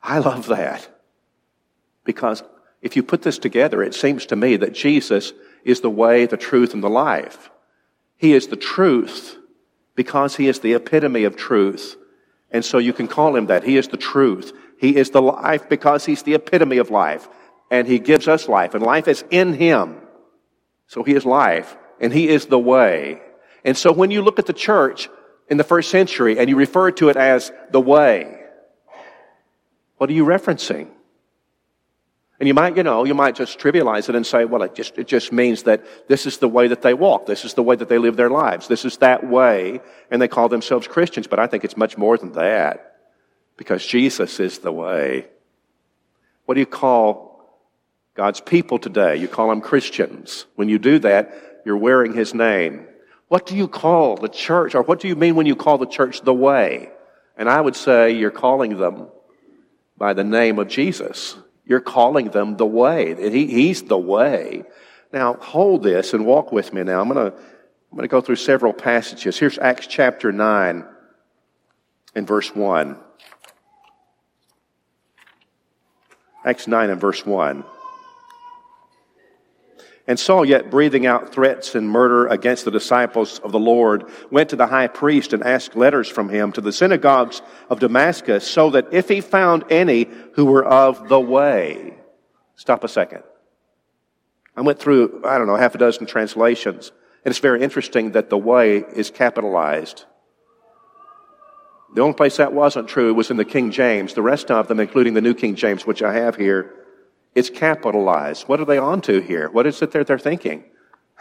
I 0.00 0.20
love 0.20 0.46
that 0.46 0.88
because 2.04 2.44
if 2.82 2.94
you 2.94 3.02
put 3.02 3.22
this 3.22 3.38
together, 3.38 3.82
it 3.82 3.94
seems 3.96 4.26
to 4.26 4.36
me 4.36 4.58
that 4.58 4.74
Jesus 4.74 5.32
is 5.64 5.80
the 5.80 5.90
way, 5.90 6.26
the 6.26 6.36
truth, 6.36 6.72
and 6.72 6.84
the 6.84 6.88
life. 6.88 7.50
He 8.20 8.34
is 8.34 8.48
the 8.48 8.56
truth 8.56 9.38
because 9.94 10.36
he 10.36 10.46
is 10.46 10.60
the 10.60 10.74
epitome 10.74 11.24
of 11.24 11.36
truth. 11.36 11.96
And 12.50 12.62
so 12.62 12.76
you 12.76 12.92
can 12.92 13.08
call 13.08 13.34
him 13.34 13.46
that. 13.46 13.64
He 13.64 13.78
is 13.78 13.88
the 13.88 13.96
truth. 13.96 14.52
He 14.78 14.94
is 14.94 15.08
the 15.08 15.22
life 15.22 15.70
because 15.70 16.04
he's 16.04 16.22
the 16.22 16.34
epitome 16.34 16.76
of 16.76 16.90
life. 16.90 17.26
And 17.70 17.88
he 17.88 17.98
gives 17.98 18.28
us 18.28 18.46
life. 18.46 18.74
And 18.74 18.84
life 18.84 19.08
is 19.08 19.24
in 19.30 19.54
him. 19.54 19.96
So 20.86 21.02
he 21.02 21.14
is 21.14 21.24
life. 21.24 21.78
And 21.98 22.12
he 22.12 22.28
is 22.28 22.44
the 22.44 22.58
way. 22.58 23.22
And 23.64 23.74
so 23.74 23.90
when 23.90 24.10
you 24.10 24.20
look 24.20 24.38
at 24.38 24.44
the 24.44 24.52
church 24.52 25.08
in 25.48 25.56
the 25.56 25.64
first 25.64 25.90
century 25.90 26.38
and 26.38 26.50
you 26.50 26.56
refer 26.56 26.90
to 26.90 27.08
it 27.08 27.16
as 27.16 27.50
the 27.70 27.80
way, 27.80 28.38
what 29.96 30.10
are 30.10 30.12
you 30.12 30.26
referencing? 30.26 30.90
And 32.40 32.48
you 32.48 32.54
might, 32.54 32.76
you 32.76 32.82
know, 32.82 33.04
you 33.04 33.14
might 33.14 33.36
just 33.36 33.58
trivialize 33.58 34.08
it 34.08 34.16
and 34.16 34.26
say, 34.26 34.44
well, 34.46 34.62
it 34.62 34.74
just, 34.74 34.98
it 34.98 35.06
just 35.06 35.30
means 35.30 35.64
that 35.64 35.84
this 36.08 36.26
is 36.26 36.38
the 36.38 36.48
way 36.48 36.68
that 36.68 36.82
they 36.82 36.94
walk. 36.94 37.26
This 37.26 37.44
is 37.44 37.54
the 37.54 37.62
way 37.62 37.76
that 37.76 37.88
they 37.88 37.98
live 37.98 38.16
their 38.16 38.30
lives. 38.30 38.66
This 38.66 38.84
is 38.84 38.96
that 38.98 39.28
way. 39.28 39.80
And 40.10 40.20
they 40.20 40.28
call 40.28 40.48
themselves 40.48 40.88
Christians. 40.88 41.26
But 41.26 41.38
I 41.38 41.46
think 41.46 41.64
it's 41.64 41.76
much 41.76 41.98
more 41.98 42.16
than 42.16 42.32
that. 42.32 42.96
Because 43.56 43.86
Jesus 43.86 44.40
is 44.40 44.58
the 44.58 44.72
way. 44.72 45.28
What 46.46 46.54
do 46.54 46.60
you 46.60 46.66
call 46.66 47.30
God's 48.20 48.40
people 48.40 48.78
today. 48.78 49.16
You 49.16 49.28
call 49.28 49.48
them 49.48 49.60
Christians. 49.60 50.44
When 50.54 50.68
you 50.68 50.78
do 50.78 50.98
that, 51.00 51.62
you're 51.64 51.76
wearing 51.76 52.12
his 52.12 52.34
name. 52.34 52.86
What 53.28 53.46
do 53.46 53.56
you 53.56 53.68
call 53.68 54.16
the 54.16 54.28
church, 54.28 54.74
or 54.74 54.82
what 54.82 55.00
do 55.00 55.08
you 55.08 55.14
mean 55.14 55.36
when 55.36 55.46
you 55.46 55.56
call 55.56 55.78
the 55.78 55.86
church 55.86 56.20
the 56.20 56.34
way? 56.34 56.90
And 57.36 57.48
I 57.48 57.60
would 57.60 57.76
say 57.76 58.10
you're 58.10 58.30
calling 58.30 58.76
them 58.76 59.08
by 59.96 60.12
the 60.12 60.22
name 60.22 60.58
of 60.58 60.68
Jesus. 60.68 61.36
You're 61.70 61.80
calling 61.80 62.30
them 62.30 62.56
the 62.56 62.66
way. 62.66 63.14
He, 63.30 63.46
he's 63.46 63.84
the 63.84 63.96
way. 63.96 64.64
Now, 65.12 65.34
hold 65.34 65.84
this 65.84 66.12
and 66.12 66.26
walk 66.26 66.50
with 66.50 66.72
me 66.74 66.82
now. 66.82 67.00
I'm 67.00 67.08
going 67.08 67.30
to 67.30 67.36
I'm 67.36 67.96
going 67.96 68.02
to 68.02 68.08
go 68.08 68.20
through 68.20 68.36
several 68.36 68.72
passages. 68.72 69.38
Here's 69.38 69.56
Acts 69.56 69.86
chapter 69.86 70.32
9 70.32 70.84
and 72.16 72.26
verse 72.26 72.52
1. 72.56 72.96
Acts 76.44 76.66
9 76.66 76.90
and 76.90 77.00
verse 77.00 77.24
1. 77.24 77.64
And 80.10 80.18
Saul, 80.18 80.44
yet 80.44 80.72
breathing 80.72 81.06
out 81.06 81.32
threats 81.32 81.76
and 81.76 81.88
murder 81.88 82.26
against 82.26 82.64
the 82.64 82.72
disciples 82.72 83.38
of 83.44 83.52
the 83.52 83.60
Lord, 83.60 84.10
went 84.28 84.50
to 84.50 84.56
the 84.56 84.66
high 84.66 84.88
priest 84.88 85.32
and 85.32 85.44
asked 85.44 85.76
letters 85.76 86.08
from 86.08 86.28
him 86.28 86.50
to 86.50 86.60
the 86.60 86.72
synagogues 86.72 87.42
of 87.68 87.78
Damascus, 87.78 88.44
so 88.44 88.70
that 88.70 88.92
if 88.92 89.08
he 89.08 89.20
found 89.20 89.62
any 89.70 90.08
who 90.32 90.46
were 90.46 90.64
of 90.64 91.08
the 91.08 91.20
way. 91.20 91.94
Stop 92.56 92.82
a 92.82 92.88
second. 92.88 93.22
I 94.56 94.62
went 94.62 94.80
through, 94.80 95.22
I 95.24 95.38
don't 95.38 95.46
know, 95.46 95.54
half 95.54 95.76
a 95.76 95.78
dozen 95.78 96.06
translations, 96.06 96.90
and 97.24 97.30
it's 97.30 97.38
very 97.38 97.62
interesting 97.62 98.10
that 98.10 98.30
the 98.30 98.36
way 98.36 98.78
is 98.78 99.12
capitalized. 99.12 100.06
The 101.94 102.00
only 102.00 102.14
place 102.14 102.38
that 102.38 102.52
wasn't 102.52 102.88
true 102.88 103.14
was 103.14 103.30
in 103.30 103.36
the 103.36 103.44
King 103.44 103.70
James. 103.70 104.14
The 104.14 104.22
rest 104.22 104.50
of 104.50 104.66
them, 104.66 104.80
including 104.80 105.14
the 105.14 105.20
New 105.20 105.34
King 105.34 105.54
James, 105.54 105.86
which 105.86 106.02
I 106.02 106.14
have 106.14 106.34
here, 106.34 106.79
it's 107.34 107.50
capitalized. 107.50 108.48
What 108.48 108.60
are 108.60 108.64
they 108.64 108.78
onto 108.78 109.20
here? 109.20 109.48
What 109.50 109.66
is 109.66 109.80
it 109.82 109.92
that 109.92 110.06
they're 110.06 110.18
thinking? 110.18 110.64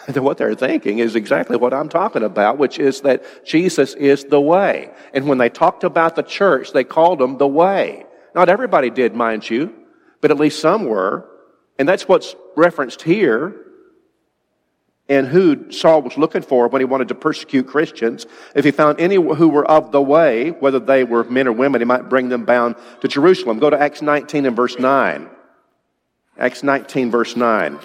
what 0.16 0.38
they're 0.38 0.56
thinking 0.56 1.00
is 1.00 1.16
exactly 1.16 1.58
what 1.58 1.74
I'm 1.74 1.90
talking 1.90 2.24
about, 2.24 2.58
which 2.58 2.80
is 2.80 3.02
that 3.02 3.46
Jesus 3.46 3.94
is 3.96 4.26
the 4.26 4.42
way. 4.42 4.92
And 5.14 5.28
when 5.28 5.38
they 5.38 5.50
talked 5.50 5.84
about 5.84 6.16
the 6.16 6.24
church, 6.24 6.72
they 6.72 6.84
called 6.84 7.22
him 7.22 7.38
the 7.38 7.48
way. 7.48 8.06
Not 8.34 8.50
everybody 8.50 8.90
did, 8.90 9.14
mind 9.14 9.50
you, 9.50 9.74
but 10.22 10.32
at 10.32 10.38
least 10.38 10.60
some 10.60 10.86
were. 10.86 11.30
And 11.78 11.88
that's 11.88 12.08
what's 12.08 12.36
referenced 12.56 13.02
here 13.02 13.66
and 15.08 15.28
who 15.28 15.72
Saul 15.72 16.04
was 16.04 16.18
looking 16.18 16.44
for 16.44 16.68
when 16.68 16.82
he 16.82 16.86
wanted 16.86 17.08
to 17.08 17.16
persecute 17.16 17.68
Christians. 17.68 18.28
If 18.54 18.64
he 18.64 18.72
found 18.72 19.00
any 19.00 19.16
who 19.16 19.50
were 19.50 19.66
of 19.66 19.92
the 19.92 20.02
way, 20.02 20.52
whether 20.52 20.80
they 20.80 21.04
were 21.04 21.24
men 21.24 21.48
or 21.48 21.52
women, 21.52 21.82
he 21.82 21.86
might 21.86 22.10
bring 22.10 22.30
them 22.30 22.46
bound 22.46 22.76
to 23.02 23.08
Jerusalem. 23.08 23.58
Go 23.58 23.72
to 23.72 23.80
Acts 23.80 24.04
19 24.04 24.46
and 24.46 24.56
verse 24.56 24.78
9. 24.78 25.30
Acts 26.40 26.64
19, 26.64 27.12
verse 27.12 27.36
9. 27.36 27.78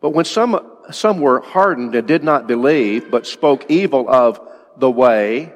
But 0.00 0.10
when 0.10 0.24
some, 0.24 0.58
some 0.90 1.20
were 1.20 1.40
hardened 1.40 1.94
and 1.94 2.08
did 2.08 2.24
not 2.24 2.46
believe, 2.46 3.10
but 3.10 3.26
spoke 3.26 3.66
evil 3.68 4.08
of 4.08 4.40
the 4.78 4.90
way 4.90 5.52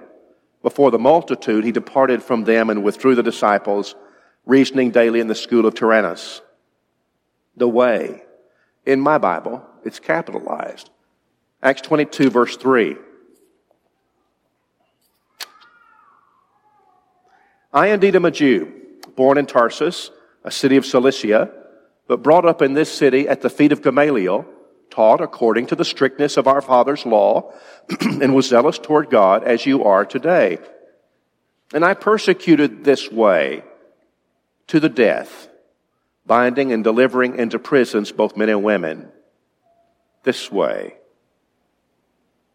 before 0.62 0.90
the 0.90 0.98
multitude, 0.98 1.64
he 1.64 1.72
departed 1.72 2.22
from 2.22 2.44
them 2.44 2.68
and 2.68 2.84
withdrew 2.84 3.14
the 3.14 3.22
disciples, 3.22 3.94
reasoning 4.44 4.90
daily 4.90 5.20
in 5.20 5.26
the 5.26 5.34
school 5.34 5.64
of 5.64 5.74
Tyrannus. 5.74 6.42
The 7.56 7.68
way. 7.68 8.22
In 8.84 9.00
my 9.00 9.16
Bible, 9.16 9.64
it's 9.84 9.98
capitalized. 9.98 10.90
Acts 11.62 11.80
22, 11.80 12.28
verse 12.28 12.56
3. 12.58 12.96
I 17.72 17.86
indeed 17.86 18.16
am 18.16 18.26
a 18.26 18.30
Jew, 18.30 18.70
born 19.16 19.38
in 19.38 19.46
Tarsus 19.46 20.10
a 20.46 20.50
city 20.50 20.76
of 20.76 20.86
Cilicia, 20.86 21.50
but 22.06 22.22
brought 22.22 22.46
up 22.46 22.62
in 22.62 22.72
this 22.72 22.90
city 22.90 23.28
at 23.28 23.42
the 23.42 23.50
feet 23.50 23.72
of 23.72 23.82
Gamaliel, 23.82 24.46
taught 24.90 25.20
according 25.20 25.66
to 25.66 25.74
the 25.74 25.84
strictness 25.84 26.36
of 26.36 26.46
our 26.46 26.62
father's 26.62 27.04
law, 27.04 27.52
and 28.00 28.34
was 28.34 28.48
zealous 28.48 28.78
toward 28.78 29.10
God 29.10 29.42
as 29.42 29.66
you 29.66 29.84
are 29.84 30.06
today. 30.06 30.58
And 31.74 31.84
I 31.84 31.94
persecuted 31.94 32.84
this 32.84 33.10
way 33.10 33.64
to 34.68 34.78
the 34.78 34.88
death, 34.88 35.48
binding 36.24 36.72
and 36.72 36.84
delivering 36.84 37.36
into 37.36 37.58
prisons 37.58 38.12
both 38.12 38.36
men 38.36 38.48
and 38.48 38.62
women. 38.62 39.10
This 40.22 40.50
way. 40.50 40.94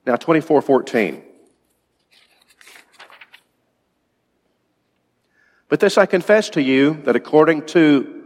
Now, 0.05 0.15
2414. 0.15 1.23
But 5.71 5.79
this 5.79 5.97
I 5.97 6.05
confess 6.05 6.49
to 6.49 6.61
you 6.61 7.01
that 7.05 7.15
according 7.15 7.65
to 7.67 8.25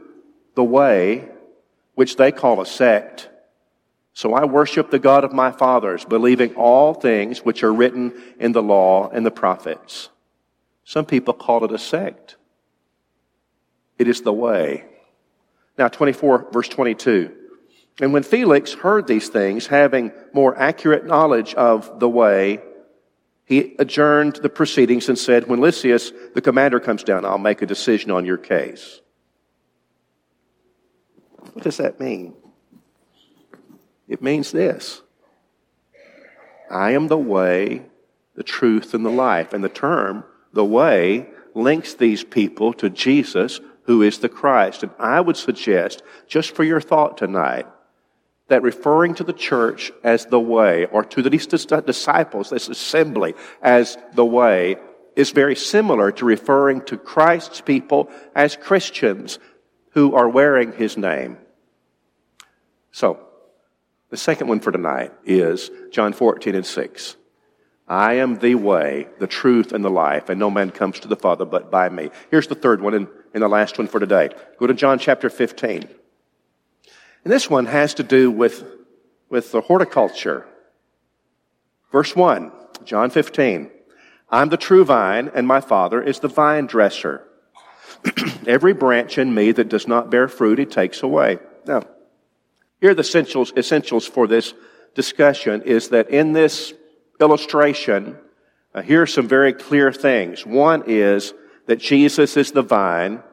the 0.56 0.64
way 0.64 1.30
which 1.94 2.16
they 2.16 2.32
call 2.32 2.60
a 2.60 2.66
sect, 2.66 3.30
so 4.14 4.34
I 4.34 4.46
worship 4.46 4.90
the 4.90 4.98
God 4.98 5.24
of 5.24 5.32
my 5.32 5.52
fathers, 5.52 6.06
believing 6.06 6.56
all 6.56 6.96
things 6.96 7.46
which 7.46 7.64
are 7.64 7.72
written 7.72 8.20
in 8.40 8.52
the 8.52 8.64
law 8.64 9.10
and 9.10 9.24
the 9.24 9.30
prophets. 9.30 10.10
Some 10.86 11.06
people 11.06 11.36
call 11.36 11.64
it 11.64 11.72
a 11.72 11.78
sect. 11.78 12.38
It 14.00 14.08
is 14.08 14.22
the 14.22 14.34
way. 14.34 14.86
Now, 15.78 15.88
24, 15.88 16.50
verse 16.52 16.68
22. 16.68 17.32
And 18.02 18.12
when 18.12 18.24
Felix 18.24 18.74
heard 18.74 19.06
these 19.06 19.30
things, 19.30 19.68
having 19.68 20.12
more 20.34 20.58
accurate 20.58 21.06
knowledge 21.06 21.54
of 21.54 22.00
the 22.00 22.10
way, 22.10 22.64
he 23.46 23.76
adjourned 23.78 24.38
the 24.38 24.50
proceedings 24.50 25.08
and 25.08 25.18
said, 25.18 25.48
When 25.48 25.62
Lysias, 25.62 26.12
the 26.34 26.42
commander, 26.42 26.80
comes 26.80 27.04
down, 27.04 27.26
I'll 27.26 27.38
make 27.38 27.62
a 27.62 27.68
decision 27.68 28.10
on 28.10 28.26
your 28.26 28.38
case. 28.38 29.02
What 31.54 31.64
does 31.64 31.78
that 31.78 32.00
mean? 32.00 32.34
It 34.08 34.22
means 34.22 34.52
this 34.52 35.04
I 36.72 36.92
am 36.92 37.08
the 37.08 37.18
way, 37.18 37.84
the 38.36 38.44
truth, 38.44 38.96
and 38.96 39.06
the 39.06 39.12
life. 39.12 39.54
And 39.54 39.64
the 39.64 39.70
term, 39.70 40.24
the 40.54 40.66
way, 40.66 41.30
links 41.54 41.94
these 41.94 42.24
people 42.24 42.74
to 42.74 42.90
Jesus, 42.90 43.62
who 43.84 44.02
is 44.02 44.20
the 44.20 44.30
Christ. 44.30 44.82
And 44.82 44.92
I 44.98 45.22
would 45.22 45.38
suggest, 45.38 46.02
just 46.28 46.56
for 46.56 46.64
your 46.64 46.82
thought 46.82 47.18
tonight, 47.18 47.68
that 48.48 48.62
referring 48.62 49.16
to 49.16 49.24
the 49.24 49.34
church 49.34 49.92
as 50.04 50.26
the 50.28 50.40
way, 50.40 50.86
or 50.86 51.04
to 51.04 51.22
these 51.24 51.48
disciples, 51.48 52.50
this 52.50 52.70
assembly, 52.70 53.34
as 53.62 53.98
the 54.14 54.26
way, 54.26 54.78
is 55.16 55.32
very 55.32 55.56
similar 55.56 56.12
to 56.12 56.26
referring 56.26 56.82
to 56.82 56.98
Christ's 56.98 57.62
people 57.62 58.10
as 58.36 58.56
Christians 58.56 59.40
who 59.92 60.14
are 60.14 60.30
wearing 60.30 60.74
his 60.74 60.98
name. 60.98 61.38
So, 62.92 63.20
the 64.10 64.18
second 64.18 64.48
one 64.48 64.60
for 64.60 64.72
tonight 64.72 65.12
is 65.26 65.72
John 65.92 66.14
14 66.14 66.56
and 66.56 66.66
6. 66.66 67.16
I 67.88 68.14
am 68.16 68.40
the 68.40 68.56
way, 68.56 69.08
the 69.20 69.28
truth, 69.28 69.72
and 69.72 69.84
the 69.84 69.90
life, 69.90 70.30
and 70.30 70.40
no 70.40 70.50
man 70.50 70.72
comes 70.72 71.00
to 71.00 71.08
the 71.08 71.16
Father 71.16 71.46
but 71.46 71.72
by 71.72 71.90
me. 71.90 72.10
Here's 72.32 72.48
the 72.48 72.56
third 72.56 72.82
one 72.82 72.94
and, 72.94 73.08
and 73.34 73.44
the 73.44 73.48
last 73.48 73.78
one 73.78 73.88
for 73.88 74.00
today. 74.00 74.30
Go 74.60 74.68
to 74.68 74.74
John 74.74 75.00
chapter 75.00 75.30
15. 75.30 75.88
And 77.26 77.34
this 77.34 77.50
one 77.50 77.66
has 77.66 77.96
to 77.96 78.04
do 78.04 78.30
with, 78.30 78.64
with 79.30 79.52
the 79.52 79.62
horticulture. 79.62 80.46
Verse 81.92 82.16
1, 82.16 82.52
John 82.86 83.10
15. 83.10 83.72
I'm 84.30 84.50
the 84.50 84.58
true 84.58 84.86
vine, 84.86 85.32
and 85.34 85.48
my 85.48 85.60
Father 85.60 86.02
is 86.02 86.20
the 86.20 86.28
vine 86.28 86.68
dresser. 86.68 87.24
Every 88.48 88.74
branch 88.74 89.18
in 89.18 89.34
me 89.34 89.52
that 89.54 89.70
does 89.70 89.88
not 89.88 90.12
bear 90.12 90.28
fruit, 90.28 90.60
he 90.60 90.66
takes 90.66 91.02
away. 91.02 91.40
Now, 91.66 91.84
here 92.80 92.94
the 92.94 93.02
essentials, 93.02 93.52
essentials 93.58 94.06
for 94.06 94.28
this 94.28 94.54
discussion 94.94 95.64
is 95.64 95.90
that 95.90 96.12
in 96.12 96.34
this 96.34 96.74
illustration, 97.20 98.18
uh, 98.76 98.84
here 98.84 99.02
are 99.02 99.08
some 99.08 99.28
very 99.28 99.54
clear 99.54 99.92
things. 99.92 100.46
One 100.46 100.84
is 100.86 101.34
that 101.66 101.80
Jesus 101.80 102.38
is 102.38 102.52
the 102.52 102.62
vine. 102.62 103.24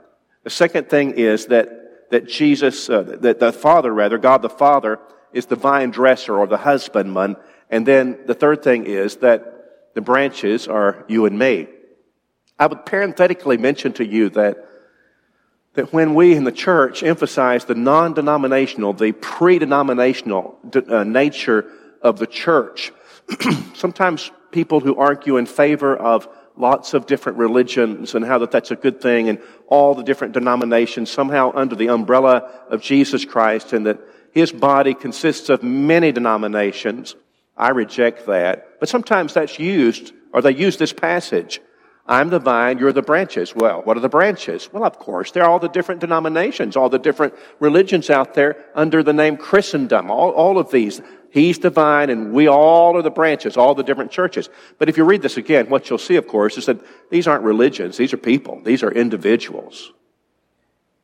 The 0.45 0.51
second 0.51 0.89
thing 0.89 1.13
is 1.13 1.47
that 1.47 1.82
that 2.12 2.29
Jesus, 2.29 2.90
uh, 2.90 3.16
that 3.20 3.40
the 3.40 3.53
Father, 3.53 3.92
rather, 3.92 4.18
God 4.18 4.42
the 4.42 4.51
Father, 4.51 4.98
is 5.33 5.46
the 5.46 5.57
vine 5.57 5.90
dresser 5.90 6.37
or 6.37 6.46
the 6.46 6.59
husbandman. 6.59 7.37
And 7.70 7.87
then 7.87 8.18
the 8.27 8.35
third 8.35 8.62
thing 8.62 8.85
is 8.85 9.16
that 9.16 9.94
the 9.94 10.03
branches 10.03 10.68
are 10.68 11.07
you 11.09 11.25
and 11.25 11.38
me. 11.38 11.68
I 12.59 12.66
would 12.66 12.85
parenthetically 12.85 13.57
mention 13.57 13.94
to 13.94 14.05
you 14.05 14.29
that, 14.31 14.59
that 15.72 15.94
when 15.94 16.14
we 16.14 16.35
in 16.35 16.44
the 16.44 16.53
church 16.53 17.03
emphasize 17.03 17.64
the 17.64 17.75
non 17.75 18.12
denominational, 18.12 18.92
the 18.92 19.12
pre 19.12 19.59
denominational 19.59 20.59
uh, 20.75 21.05
nature 21.05 21.64
of 22.03 22.18
the 22.18 22.27
church, 22.27 22.92
sometimes 23.75 24.31
people 24.51 24.81
who 24.81 24.96
argue 24.96 25.38
in 25.38 25.46
favor 25.46 25.96
of 25.96 26.29
lots 26.57 26.95
of 26.95 27.07
different 27.07 27.38
religions 27.38 28.15
and 28.15 28.25
how 28.25 28.38
that 28.38 28.51
that's 28.51 28.71
a 28.71 28.77
good 28.77 29.01
thing 29.01 29.29
and 29.29 29.41
all 29.69 29.95
the 29.95 30.03
different 30.03 30.35
denominations 30.35 31.11
somehow 31.11 31.53
under 31.55 31.75
the 31.75 31.88
umbrella 31.88 32.51
of 32.69 32.83
Jesus 32.83 33.25
Christ 33.25 33.73
and 33.73 33.87
that 33.87 34.01
his 34.33 34.53
body 34.53 34.95
consists 34.95 35.49
of 35.49 35.62
many 35.62 36.12
denominations. 36.12 37.17
I 37.57 37.71
reject 37.71 38.27
that. 38.27 38.81
But 38.81 38.88
sometimes 38.88 39.35
that's 39.35 39.59
used, 39.59 40.12
or 40.33 40.43
they 40.43 40.55
use 40.55 40.77
this 40.77 40.93
passage 40.93 41.61
I'm 42.07 42.31
the 42.31 42.41
vine, 42.41 42.79
you're 42.79 42.93
the 42.93 43.03
branches. 43.03 43.55
Well, 43.55 43.83
what 43.83 43.97
are 43.97 44.01
the 44.01 44.09
branches? 44.09 44.69
Well, 44.73 44.85
of 44.85 44.99
course, 44.99 45.31
they're 45.31 45.49
all 45.49 45.61
the 45.61 45.69
different 45.69 46.01
denominations, 46.01 46.77
all 46.77 46.88
the 46.88 46.99
different 46.99 47.35
religions 47.61 48.11
out 48.11 48.35
there 48.35 48.57
under 48.75 49.05
the 49.05 49.12
name 49.12 49.37
Christendom, 49.37 50.11
all, 50.11 50.31
all 50.33 50.59
of 50.59 50.71
these. 50.71 51.01
He's 51.33 51.59
the 51.59 51.71
vine 51.71 52.11
and 52.11 52.35
we 52.35 52.47
all 52.47 52.95
are 52.99 53.03
the 53.03 53.11
branches, 53.11 53.57
all 53.57 53.75
the 53.75 53.83
different 53.83 54.11
churches. 54.11 54.51
But 54.79 54.90
if 54.90 54.99
you 54.99 55.05
read 55.05 55.23
this 55.23 55.38
again, 55.38 55.71
what 55.71 55.88
you'll 55.88 55.99
see, 55.99 56.16
of 56.16 56.29
course, 56.29 56.59
is 56.59 56.66
that 56.66 56.79
these 57.11 57.27
aren't 57.27 57.42
religions. 57.42 57.97
These 57.97 58.12
are 58.12 58.18
people. 58.18 58.61
These 58.62 58.83
are 58.83 58.90
individuals. 58.90 59.92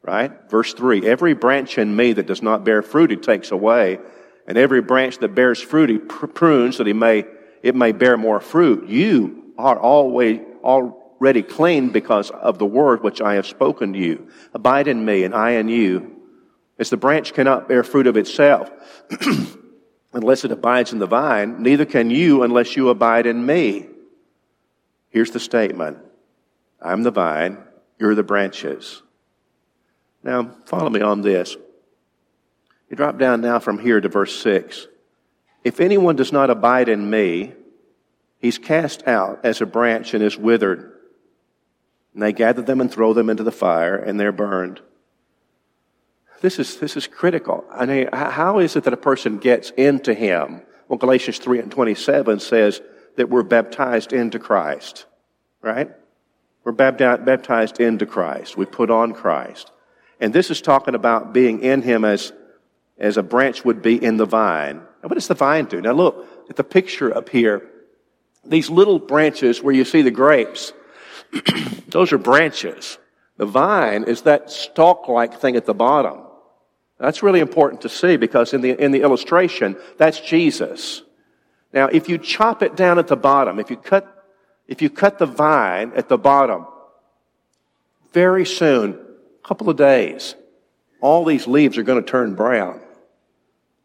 Right? 0.03 0.31
Verse 0.51 0.75
three, 0.75 1.09
every 1.09 1.33
branch 1.33 1.79
in 1.79 1.97
me 1.97 2.13
that 2.13 2.27
does 2.27 2.43
not 2.43 2.63
bear 2.63 2.83
fruit, 2.83 3.11
he 3.11 3.17
takes 3.17 3.53
away. 3.53 4.01
And 4.47 4.59
every 4.59 4.83
branch 4.83 5.17
that 5.19 5.35
bears 5.35 5.63
fruit, 5.63 5.89
he 5.89 5.97
prunes 5.97 6.77
that 6.77 6.87
he 6.87 6.93
may, 6.93 7.25
it 7.63 7.75
may 7.75 7.93
bear 7.93 8.19
more 8.19 8.41
fruit. 8.41 8.87
You 8.87 9.55
are 9.57 9.79
always, 9.79 10.41
already 10.63 11.43
clean 11.43 11.89
because 11.89 12.31
of 12.31 12.59
the 12.59 12.67
word 12.67 13.03
which 13.03 13.23
I 13.23 13.35
have 13.35 13.47
spoken 13.47 13.95
to 13.95 13.99
you. 13.99 14.29
Abide 14.53 14.89
in 14.89 15.03
me 15.03 15.25
and 15.25 15.35
I 15.35 15.53
in 15.53 15.71
you. 15.71 16.17
As 16.79 16.91
the 16.91 16.99
branch 16.99 17.33
cannot 17.33 17.67
bear 17.67 17.83
fruit 17.83 18.07
of 18.07 18.19
itself 18.19 18.71
unless 20.13 20.45
it 20.45 20.53
abides 20.53 20.93
in 20.93 20.99
the 20.99 21.07
vine, 21.07 21.63
neither 21.63 21.85
can 21.85 22.11
you 22.11 22.43
unless 22.43 22.77
you 22.77 22.89
abide 22.89 23.27
in 23.27 23.45
me. 23.45 23.87
Here's 25.11 25.31
the 25.31 25.41
statement. 25.41 25.99
I'm 26.81 27.03
the 27.03 27.11
vine, 27.11 27.59
you're 27.99 28.15
the 28.15 28.23
branches. 28.23 29.03
Now, 30.23 30.57
follow 30.67 30.91
me 30.91 31.01
on 31.01 31.23
this. 31.23 31.57
You 32.91 32.97
drop 32.97 33.19
down 33.19 33.41
now 33.41 33.59
from 33.59 33.79
here 33.79 34.01
to 34.01 34.09
verse 34.09 34.39
6. 34.41 34.87
If 35.65 35.81
anyone 35.81 36.17
does 36.17 36.33
not 36.33 36.51
abide 36.51 36.89
in 36.89 37.09
me, 37.09 37.55
He's 38.39 38.59
cast 38.59 39.07
out 39.07 39.41
as 39.45 39.61
a 39.61 39.67
branch 39.67 40.15
and 40.15 40.23
is 40.23 40.39
withered. 40.39 40.93
And 42.15 42.23
they 42.23 42.33
gather 42.33 42.63
them 42.63 42.81
and 42.81 42.91
throw 42.91 43.13
them 43.13 43.29
into 43.29 43.43
the 43.43 43.53
fire, 43.53 43.97
and 43.97 44.19
they're 44.19 44.33
burned. 44.33 44.81
This 46.41 46.59
is, 46.59 46.77
this 46.77 46.97
is 46.97 47.07
critical. 47.07 47.65
I 47.71 47.87
mean, 47.87 48.09
how 48.13 48.59
is 48.61 48.77
it 48.77 48.85
that 48.85 48.93
a 48.93 48.99
person 48.99 49.39
gets 49.39 49.71
into 49.71 50.15
Him? 50.15 50.63
Well, 50.89 50.99
Galatians 50.99 51.39
3 51.39 51.61
and 51.61 51.71
27 51.71 52.41
says 52.41 52.81
that 53.17 53.29
we're 53.29 53.43
baptized 53.43 54.13
into 54.13 54.39
Christ, 54.39 55.07
right? 55.63 55.91
We're 56.65 56.73
baptized 56.73 57.81
into 57.81 58.07
Christ. 58.07 58.57
We 58.57 58.67
put 58.67 58.91
on 58.91 59.13
Christ. 59.13 59.71
And 60.21 60.33
this 60.33 60.51
is 60.51 60.61
talking 60.61 60.95
about 60.95 61.33
being 61.33 61.61
in 61.61 61.83
Him 61.83 62.05
as, 62.05 62.33
as 62.99 63.17
a 63.17 63.23
branch 63.23 63.65
would 63.65 63.83
be 63.83 64.03
in 64.03 64.17
the 64.17 64.27
vine. 64.27 64.77
Now, 64.77 65.09
what 65.09 65.15
does 65.15 65.29
the 65.29 65.35
vine 65.35 65.67
do? 65.67 65.81
Now, 65.81 65.93
look 65.93 66.27
at 66.49 66.57
the 66.57 66.65
picture 66.65 67.17
up 67.17 67.29
here 67.29 67.69
these 68.45 68.71
little 68.71 68.99
branches 68.99 69.63
where 69.63 69.75
you 69.75 69.85
see 69.85 70.03
the 70.03 70.11
grapes, 70.11 70.73
those 71.89 72.13
are 72.13 72.19
branches. 72.19 72.99
The 73.37 73.47
vine 73.47 74.05
is 74.05 74.23
that 74.23 74.51
stalk-like 74.51 75.41
thing 75.41 75.57
at 75.57 75.67
the 75.67 75.75
bottom. 75.75 76.21
That's 76.99 77.23
really 77.23 77.41
important 77.41 77.83
to 77.83 77.89
see 77.89 78.17
because 78.17 78.53
in 78.53 78.61
the, 78.61 78.71
in 78.71 78.91
the 78.91 79.03
illustration, 79.03 79.77
that's 79.97 80.21
Jesus. 80.21 81.03
Now, 81.73 81.87
if 81.87 82.09
you 82.09 82.19
chop 82.19 82.63
it 82.63 82.77
down 82.77 82.99
at 82.99 83.07
the 83.07 83.17
bottom, 83.17 83.59
if 83.59 83.71
you 83.71 83.77
cut, 83.77 84.27
if 84.67 84.83
you 84.83 84.91
cut 84.91 85.19
the 85.19 85.27
vine 85.27 85.93
at 85.95 86.09
the 86.09 86.19
bottom, 86.19 86.67
very 88.13 88.45
soon, 88.45 88.95
a 88.95 89.47
couple 89.47 89.71
of 89.71 89.77
days, 89.77 90.35
all 91.01 91.25
these 91.25 91.47
leaves 91.47 91.79
are 91.79 91.83
going 91.85 92.03
to 92.03 92.11
turn 92.11 92.35
brown. 92.35 92.81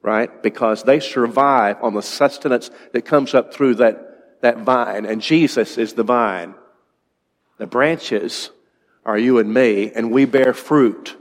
Right? 0.02 0.42
Because 0.42 0.84
they 0.84 1.00
survive 1.00 1.78
on 1.82 1.94
the 1.94 2.02
sustenance 2.02 2.70
that 2.92 3.06
comes 3.06 3.34
up 3.34 3.54
through 3.54 3.76
that 3.76 4.14
that 4.44 4.58
vine, 4.58 5.06
and 5.06 5.22
Jesus 5.22 5.78
is 5.78 5.94
the 5.94 6.04
vine. 6.04 6.54
The 7.60 7.66
branches 7.66 8.52
are 9.06 9.18
you 9.18 9.40
and 9.40 9.54
me, 9.54 9.90
and 9.90 10.12
we 10.12 10.26
bear 10.26 10.54
fruit. 10.54 11.16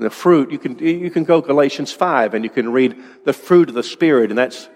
And 0.00 0.06
the 0.06 0.10
fruit, 0.10 0.50
you 0.50 0.58
can, 0.58 0.78
you 0.78 1.10
can 1.10 1.24
go 1.24 1.42
Galatians 1.42 1.92
5 1.92 2.32
and 2.32 2.42
you 2.42 2.48
can 2.48 2.72
read 2.72 2.96
the 3.26 3.34
fruit 3.34 3.68
of 3.68 3.74
the 3.74 3.82
Spirit, 3.82 4.30
and 4.30 4.38
that's, 4.38 4.66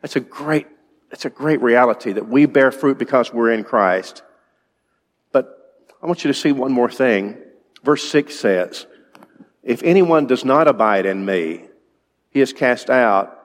that's 0.00 0.16
a 0.16 0.20
great, 0.20 0.66
that's 1.10 1.26
a 1.26 1.30
great 1.30 1.60
reality 1.60 2.12
that 2.12 2.30
we 2.30 2.46
bear 2.46 2.72
fruit 2.72 2.96
because 2.96 3.30
we're 3.30 3.50
in 3.50 3.62
Christ. 3.62 4.22
But 5.32 5.86
I 6.02 6.06
want 6.06 6.24
you 6.24 6.28
to 6.28 6.34
see 6.34 6.50
one 6.50 6.72
more 6.72 6.90
thing. 6.90 7.36
Verse 7.82 8.08
6 8.08 8.34
says, 8.34 8.86
If 9.62 9.82
anyone 9.82 10.26
does 10.26 10.46
not 10.46 10.66
abide 10.66 11.04
in 11.04 11.26
me, 11.26 11.66
he 12.30 12.40
is 12.40 12.54
cast 12.54 12.88
out. 12.88 13.38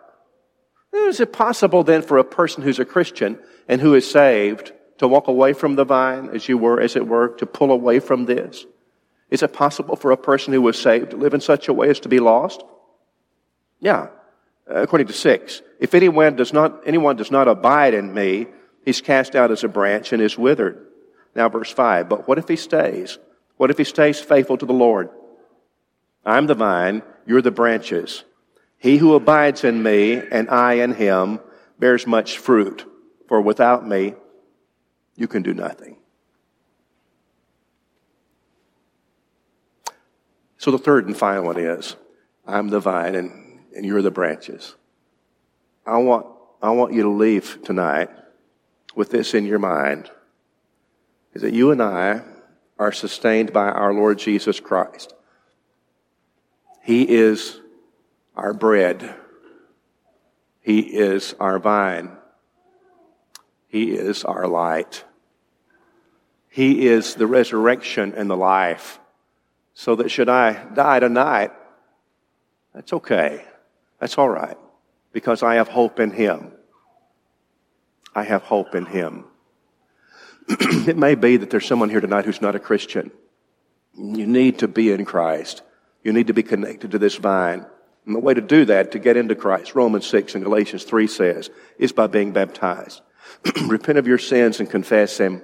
Is 0.93 1.19
it 1.19 1.34
possible 1.34 1.84
then 1.84 2.01
for 2.01 2.17
a 2.17 2.23
person 2.23 2.63
who's 2.63 2.79
a 2.79 2.86
Christian 2.86 3.38
and 3.67 3.82
who 3.82 3.93
is 3.93 4.10
saved 4.10 4.71
to 4.99 5.08
walk 5.10 5.27
away 5.27 5.51
from 5.51 5.75
the 5.75 5.84
vine, 5.84 6.29
as 6.29 6.47
you 6.47 6.58
were, 6.58 6.79
as 6.79 6.95
it 6.95 7.05
were, 7.05 7.27
to 7.39 7.45
pull 7.45 7.71
away 7.73 7.99
from 7.99 8.23
this? 8.23 8.65
Is 9.30 9.44
it 9.44 9.54
possible 9.54 9.96
for 9.96 10.12
a 10.12 10.18
person 10.18 10.54
who 10.54 10.62
was 10.62 10.80
saved 10.80 11.12
to 11.12 11.18
live 11.18 11.34
in 11.34 11.42
such 11.42 11.68
a 11.68 11.74
way 11.74 11.89
as 11.89 12.00
to 12.02 12.10
be 12.10 12.20
lost? 12.20 12.63
Yeah. 13.80 14.08
Uh, 14.70 14.82
according 14.82 15.08
to 15.08 15.13
six, 15.13 15.62
if 15.80 15.94
anyone 15.94 16.36
does 16.36 16.54
not, 16.54 16.82
anyone 16.86 17.15
does 17.15 17.32
not 17.32 17.48
abide 17.48 17.94
in 17.94 18.13
me, 18.13 18.48
he's 18.86 19.02
cast 19.02 19.36
out 19.36 19.52
as 19.52 19.63
a 19.63 19.68
branch 19.68 20.13
and 20.13 20.22
is 20.22 20.38
withered. 20.38 20.86
Now 21.36 21.50
verse 21.50 21.72
five, 21.72 22.10
but 22.10 22.28
what 22.28 22.38
if 22.38 22.48
he 22.48 22.56
stays? 22.56 23.20
What 23.58 23.70
if 23.70 23.78
he 23.78 23.84
stays 23.84 24.20
faithful 24.20 24.58
to 24.58 24.65
the 24.65 24.74
Lord? 24.74 25.10
I'm 26.26 26.48
the 26.48 26.56
vine, 26.56 27.04
you're 27.26 27.42
the 27.42 27.52
branches. 27.52 28.24
He 28.78 28.98
who 28.98 29.13
abides 29.13 29.63
in 29.63 29.84
me 29.84 30.13
and 30.13 30.50
I 30.50 30.74
in 30.76 30.94
him 30.94 31.39
bears 31.78 32.08
much 32.08 32.38
fruit 32.38 32.86
for 33.28 33.42
without 33.42 33.88
me, 33.88 34.15
you 35.15 35.28
can 35.28 35.44
do 35.44 35.54
nothing. 35.54 35.98
So 40.60 40.72
the 40.72 40.78
third 40.78 41.08
and 41.08 41.17
final 41.17 41.45
one 41.45 41.58
is 41.58 41.95
I'm 42.45 42.67
the 42.67 42.82
vine 42.82 43.15
and, 43.15 43.62
and 43.76 43.86
you're 43.86 44.02
the 44.02 44.12
branches. 44.12 44.76
I 45.86 45.98
want, 45.98 46.28
I 46.62 46.69
want 46.72 46.93
you 46.93 47.04
to 47.04 47.10
leave 47.10 47.60
tonight 47.63 48.10
with 48.93 49.10
this 49.10 49.34
in 49.34 49.45
your 49.45 49.58
mind 49.58 50.12
is 51.34 51.43
that 51.43 51.54
you 51.54 51.72
and 51.72 51.82
I 51.82 52.24
are 52.78 52.91
sustained 52.91 53.54
by 53.54 53.69
our 53.69 53.93
Lord 53.93 54.19
Jesus 54.19 54.60
Christ. 54.60 55.13
He 56.84 57.10
is 57.10 57.62
our 58.36 58.54
bread. 58.54 59.15
He 60.60 60.80
is 60.80 61.36
our 61.39 61.58
vine. 61.58 62.17
He 63.69 63.91
is 63.91 64.26
our 64.26 64.45
light. 64.45 65.06
He 66.50 66.86
is 66.88 67.15
the 67.15 67.28
resurrection 67.28 68.13
and 68.17 68.30
the 68.30 68.36
life. 68.36 69.00
So 69.73 69.95
that 69.95 70.10
should 70.10 70.29
I 70.29 70.65
die 70.73 70.99
tonight, 70.99 71.51
that's 72.73 72.93
okay. 72.93 73.43
That's 73.99 74.17
all 74.17 74.29
right. 74.29 74.58
Because 75.12 75.43
I 75.43 75.55
have 75.55 75.67
hope 75.67 75.99
in 75.99 76.12
Him. 76.12 76.51
I 78.15 78.23
have 78.23 78.43
hope 78.43 78.75
in 78.75 78.86
Him. 78.86 79.25
it 80.49 80.97
may 80.97 81.15
be 81.15 81.38
that 81.38 81.49
there's 81.49 81.65
someone 81.65 81.89
here 81.89 82.01
tonight 82.01 82.25
who's 82.25 82.41
not 82.41 82.55
a 82.55 82.60
Christian. 82.60 83.12
You 83.95 84.25
need 84.25 84.60
to 84.60 84.67
be 84.67 84.91
in 84.91 85.05
Christ. 85.05 85.62
You 86.03 86.13
need 86.13 86.27
to 86.27 86.34
be 86.34 86.43
connected 86.43 86.91
to 86.91 86.99
this 86.99 87.15
vine. 87.15 87.65
And 88.05 88.15
the 88.15 88.19
way 88.19 88.34
to 88.34 88.41
do 88.41 88.65
that, 88.65 88.93
to 88.93 88.99
get 88.99 89.17
into 89.17 89.36
Christ, 89.36 89.75
Romans 89.75 90.08
6 90.08 90.36
and 90.36 90.43
Galatians 90.43 90.84
3 90.84 91.08
says, 91.08 91.49
is 91.77 91.91
by 91.91 92.08
being 92.08 92.32
baptized. 92.32 93.01
repent 93.67 93.97
of 93.97 94.08
your 94.08 94.17
sins 94.17 94.60
and 94.60 94.69
confess 94.69 95.17
them, 95.17 95.41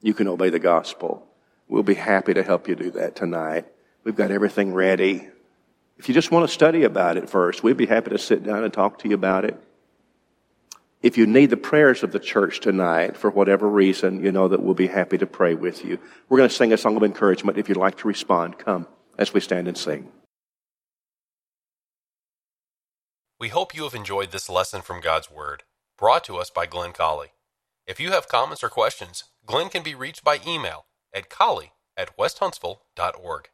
you 0.00 0.14
can 0.14 0.28
obey 0.28 0.50
the 0.50 0.58
gospel. 0.58 1.27
We'll 1.68 1.82
be 1.82 1.94
happy 1.94 2.34
to 2.34 2.42
help 2.42 2.66
you 2.66 2.74
do 2.74 2.90
that 2.92 3.14
tonight. 3.14 3.66
We've 4.04 4.16
got 4.16 4.30
everything 4.30 4.72
ready. 4.72 5.28
If 5.98 6.08
you 6.08 6.14
just 6.14 6.30
want 6.30 6.48
to 6.48 6.52
study 6.52 6.84
about 6.84 7.16
it 7.16 7.28
first, 7.28 7.62
we'd 7.62 7.76
be 7.76 7.86
happy 7.86 8.10
to 8.10 8.18
sit 8.18 8.42
down 8.42 8.64
and 8.64 8.72
talk 8.72 8.98
to 9.00 9.08
you 9.08 9.14
about 9.14 9.44
it. 9.44 9.62
If 11.02 11.16
you 11.16 11.26
need 11.26 11.50
the 11.50 11.56
prayers 11.56 12.02
of 12.02 12.10
the 12.10 12.18
church 12.18 12.60
tonight, 12.60 13.16
for 13.16 13.30
whatever 13.30 13.68
reason, 13.68 14.24
you 14.24 14.32
know 14.32 14.48
that 14.48 14.62
we'll 14.62 14.74
be 14.74 14.88
happy 14.88 15.18
to 15.18 15.26
pray 15.26 15.54
with 15.54 15.84
you. 15.84 15.98
We're 16.28 16.38
going 16.38 16.48
to 16.48 16.54
sing 16.54 16.72
a 16.72 16.76
song 16.76 16.96
of 16.96 17.04
encouragement. 17.04 17.58
If 17.58 17.68
you'd 17.68 17.78
like 17.78 17.98
to 17.98 18.08
respond, 18.08 18.58
come 18.58 18.88
as 19.16 19.32
we 19.32 19.40
stand 19.40 19.68
and 19.68 19.76
sing. 19.76 20.10
We 23.38 23.48
hope 23.48 23.76
you 23.76 23.84
have 23.84 23.94
enjoyed 23.94 24.32
this 24.32 24.48
lesson 24.48 24.82
from 24.82 25.00
God's 25.00 25.30
Word 25.30 25.62
brought 25.96 26.24
to 26.24 26.36
us 26.36 26.50
by 26.50 26.66
Glenn 26.66 26.92
Colley. 26.92 27.28
If 27.86 28.00
you 28.00 28.10
have 28.10 28.28
comments 28.28 28.64
or 28.64 28.68
questions, 28.68 29.24
Glenn 29.46 29.68
can 29.68 29.82
be 29.82 29.94
reached 29.94 30.24
by 30.24 30.40
email 30.46 30.86
at 31.12 31.28
colley 31.28 31.72
at 31.96 32.16
westhuntsville.org. 32.16 33.48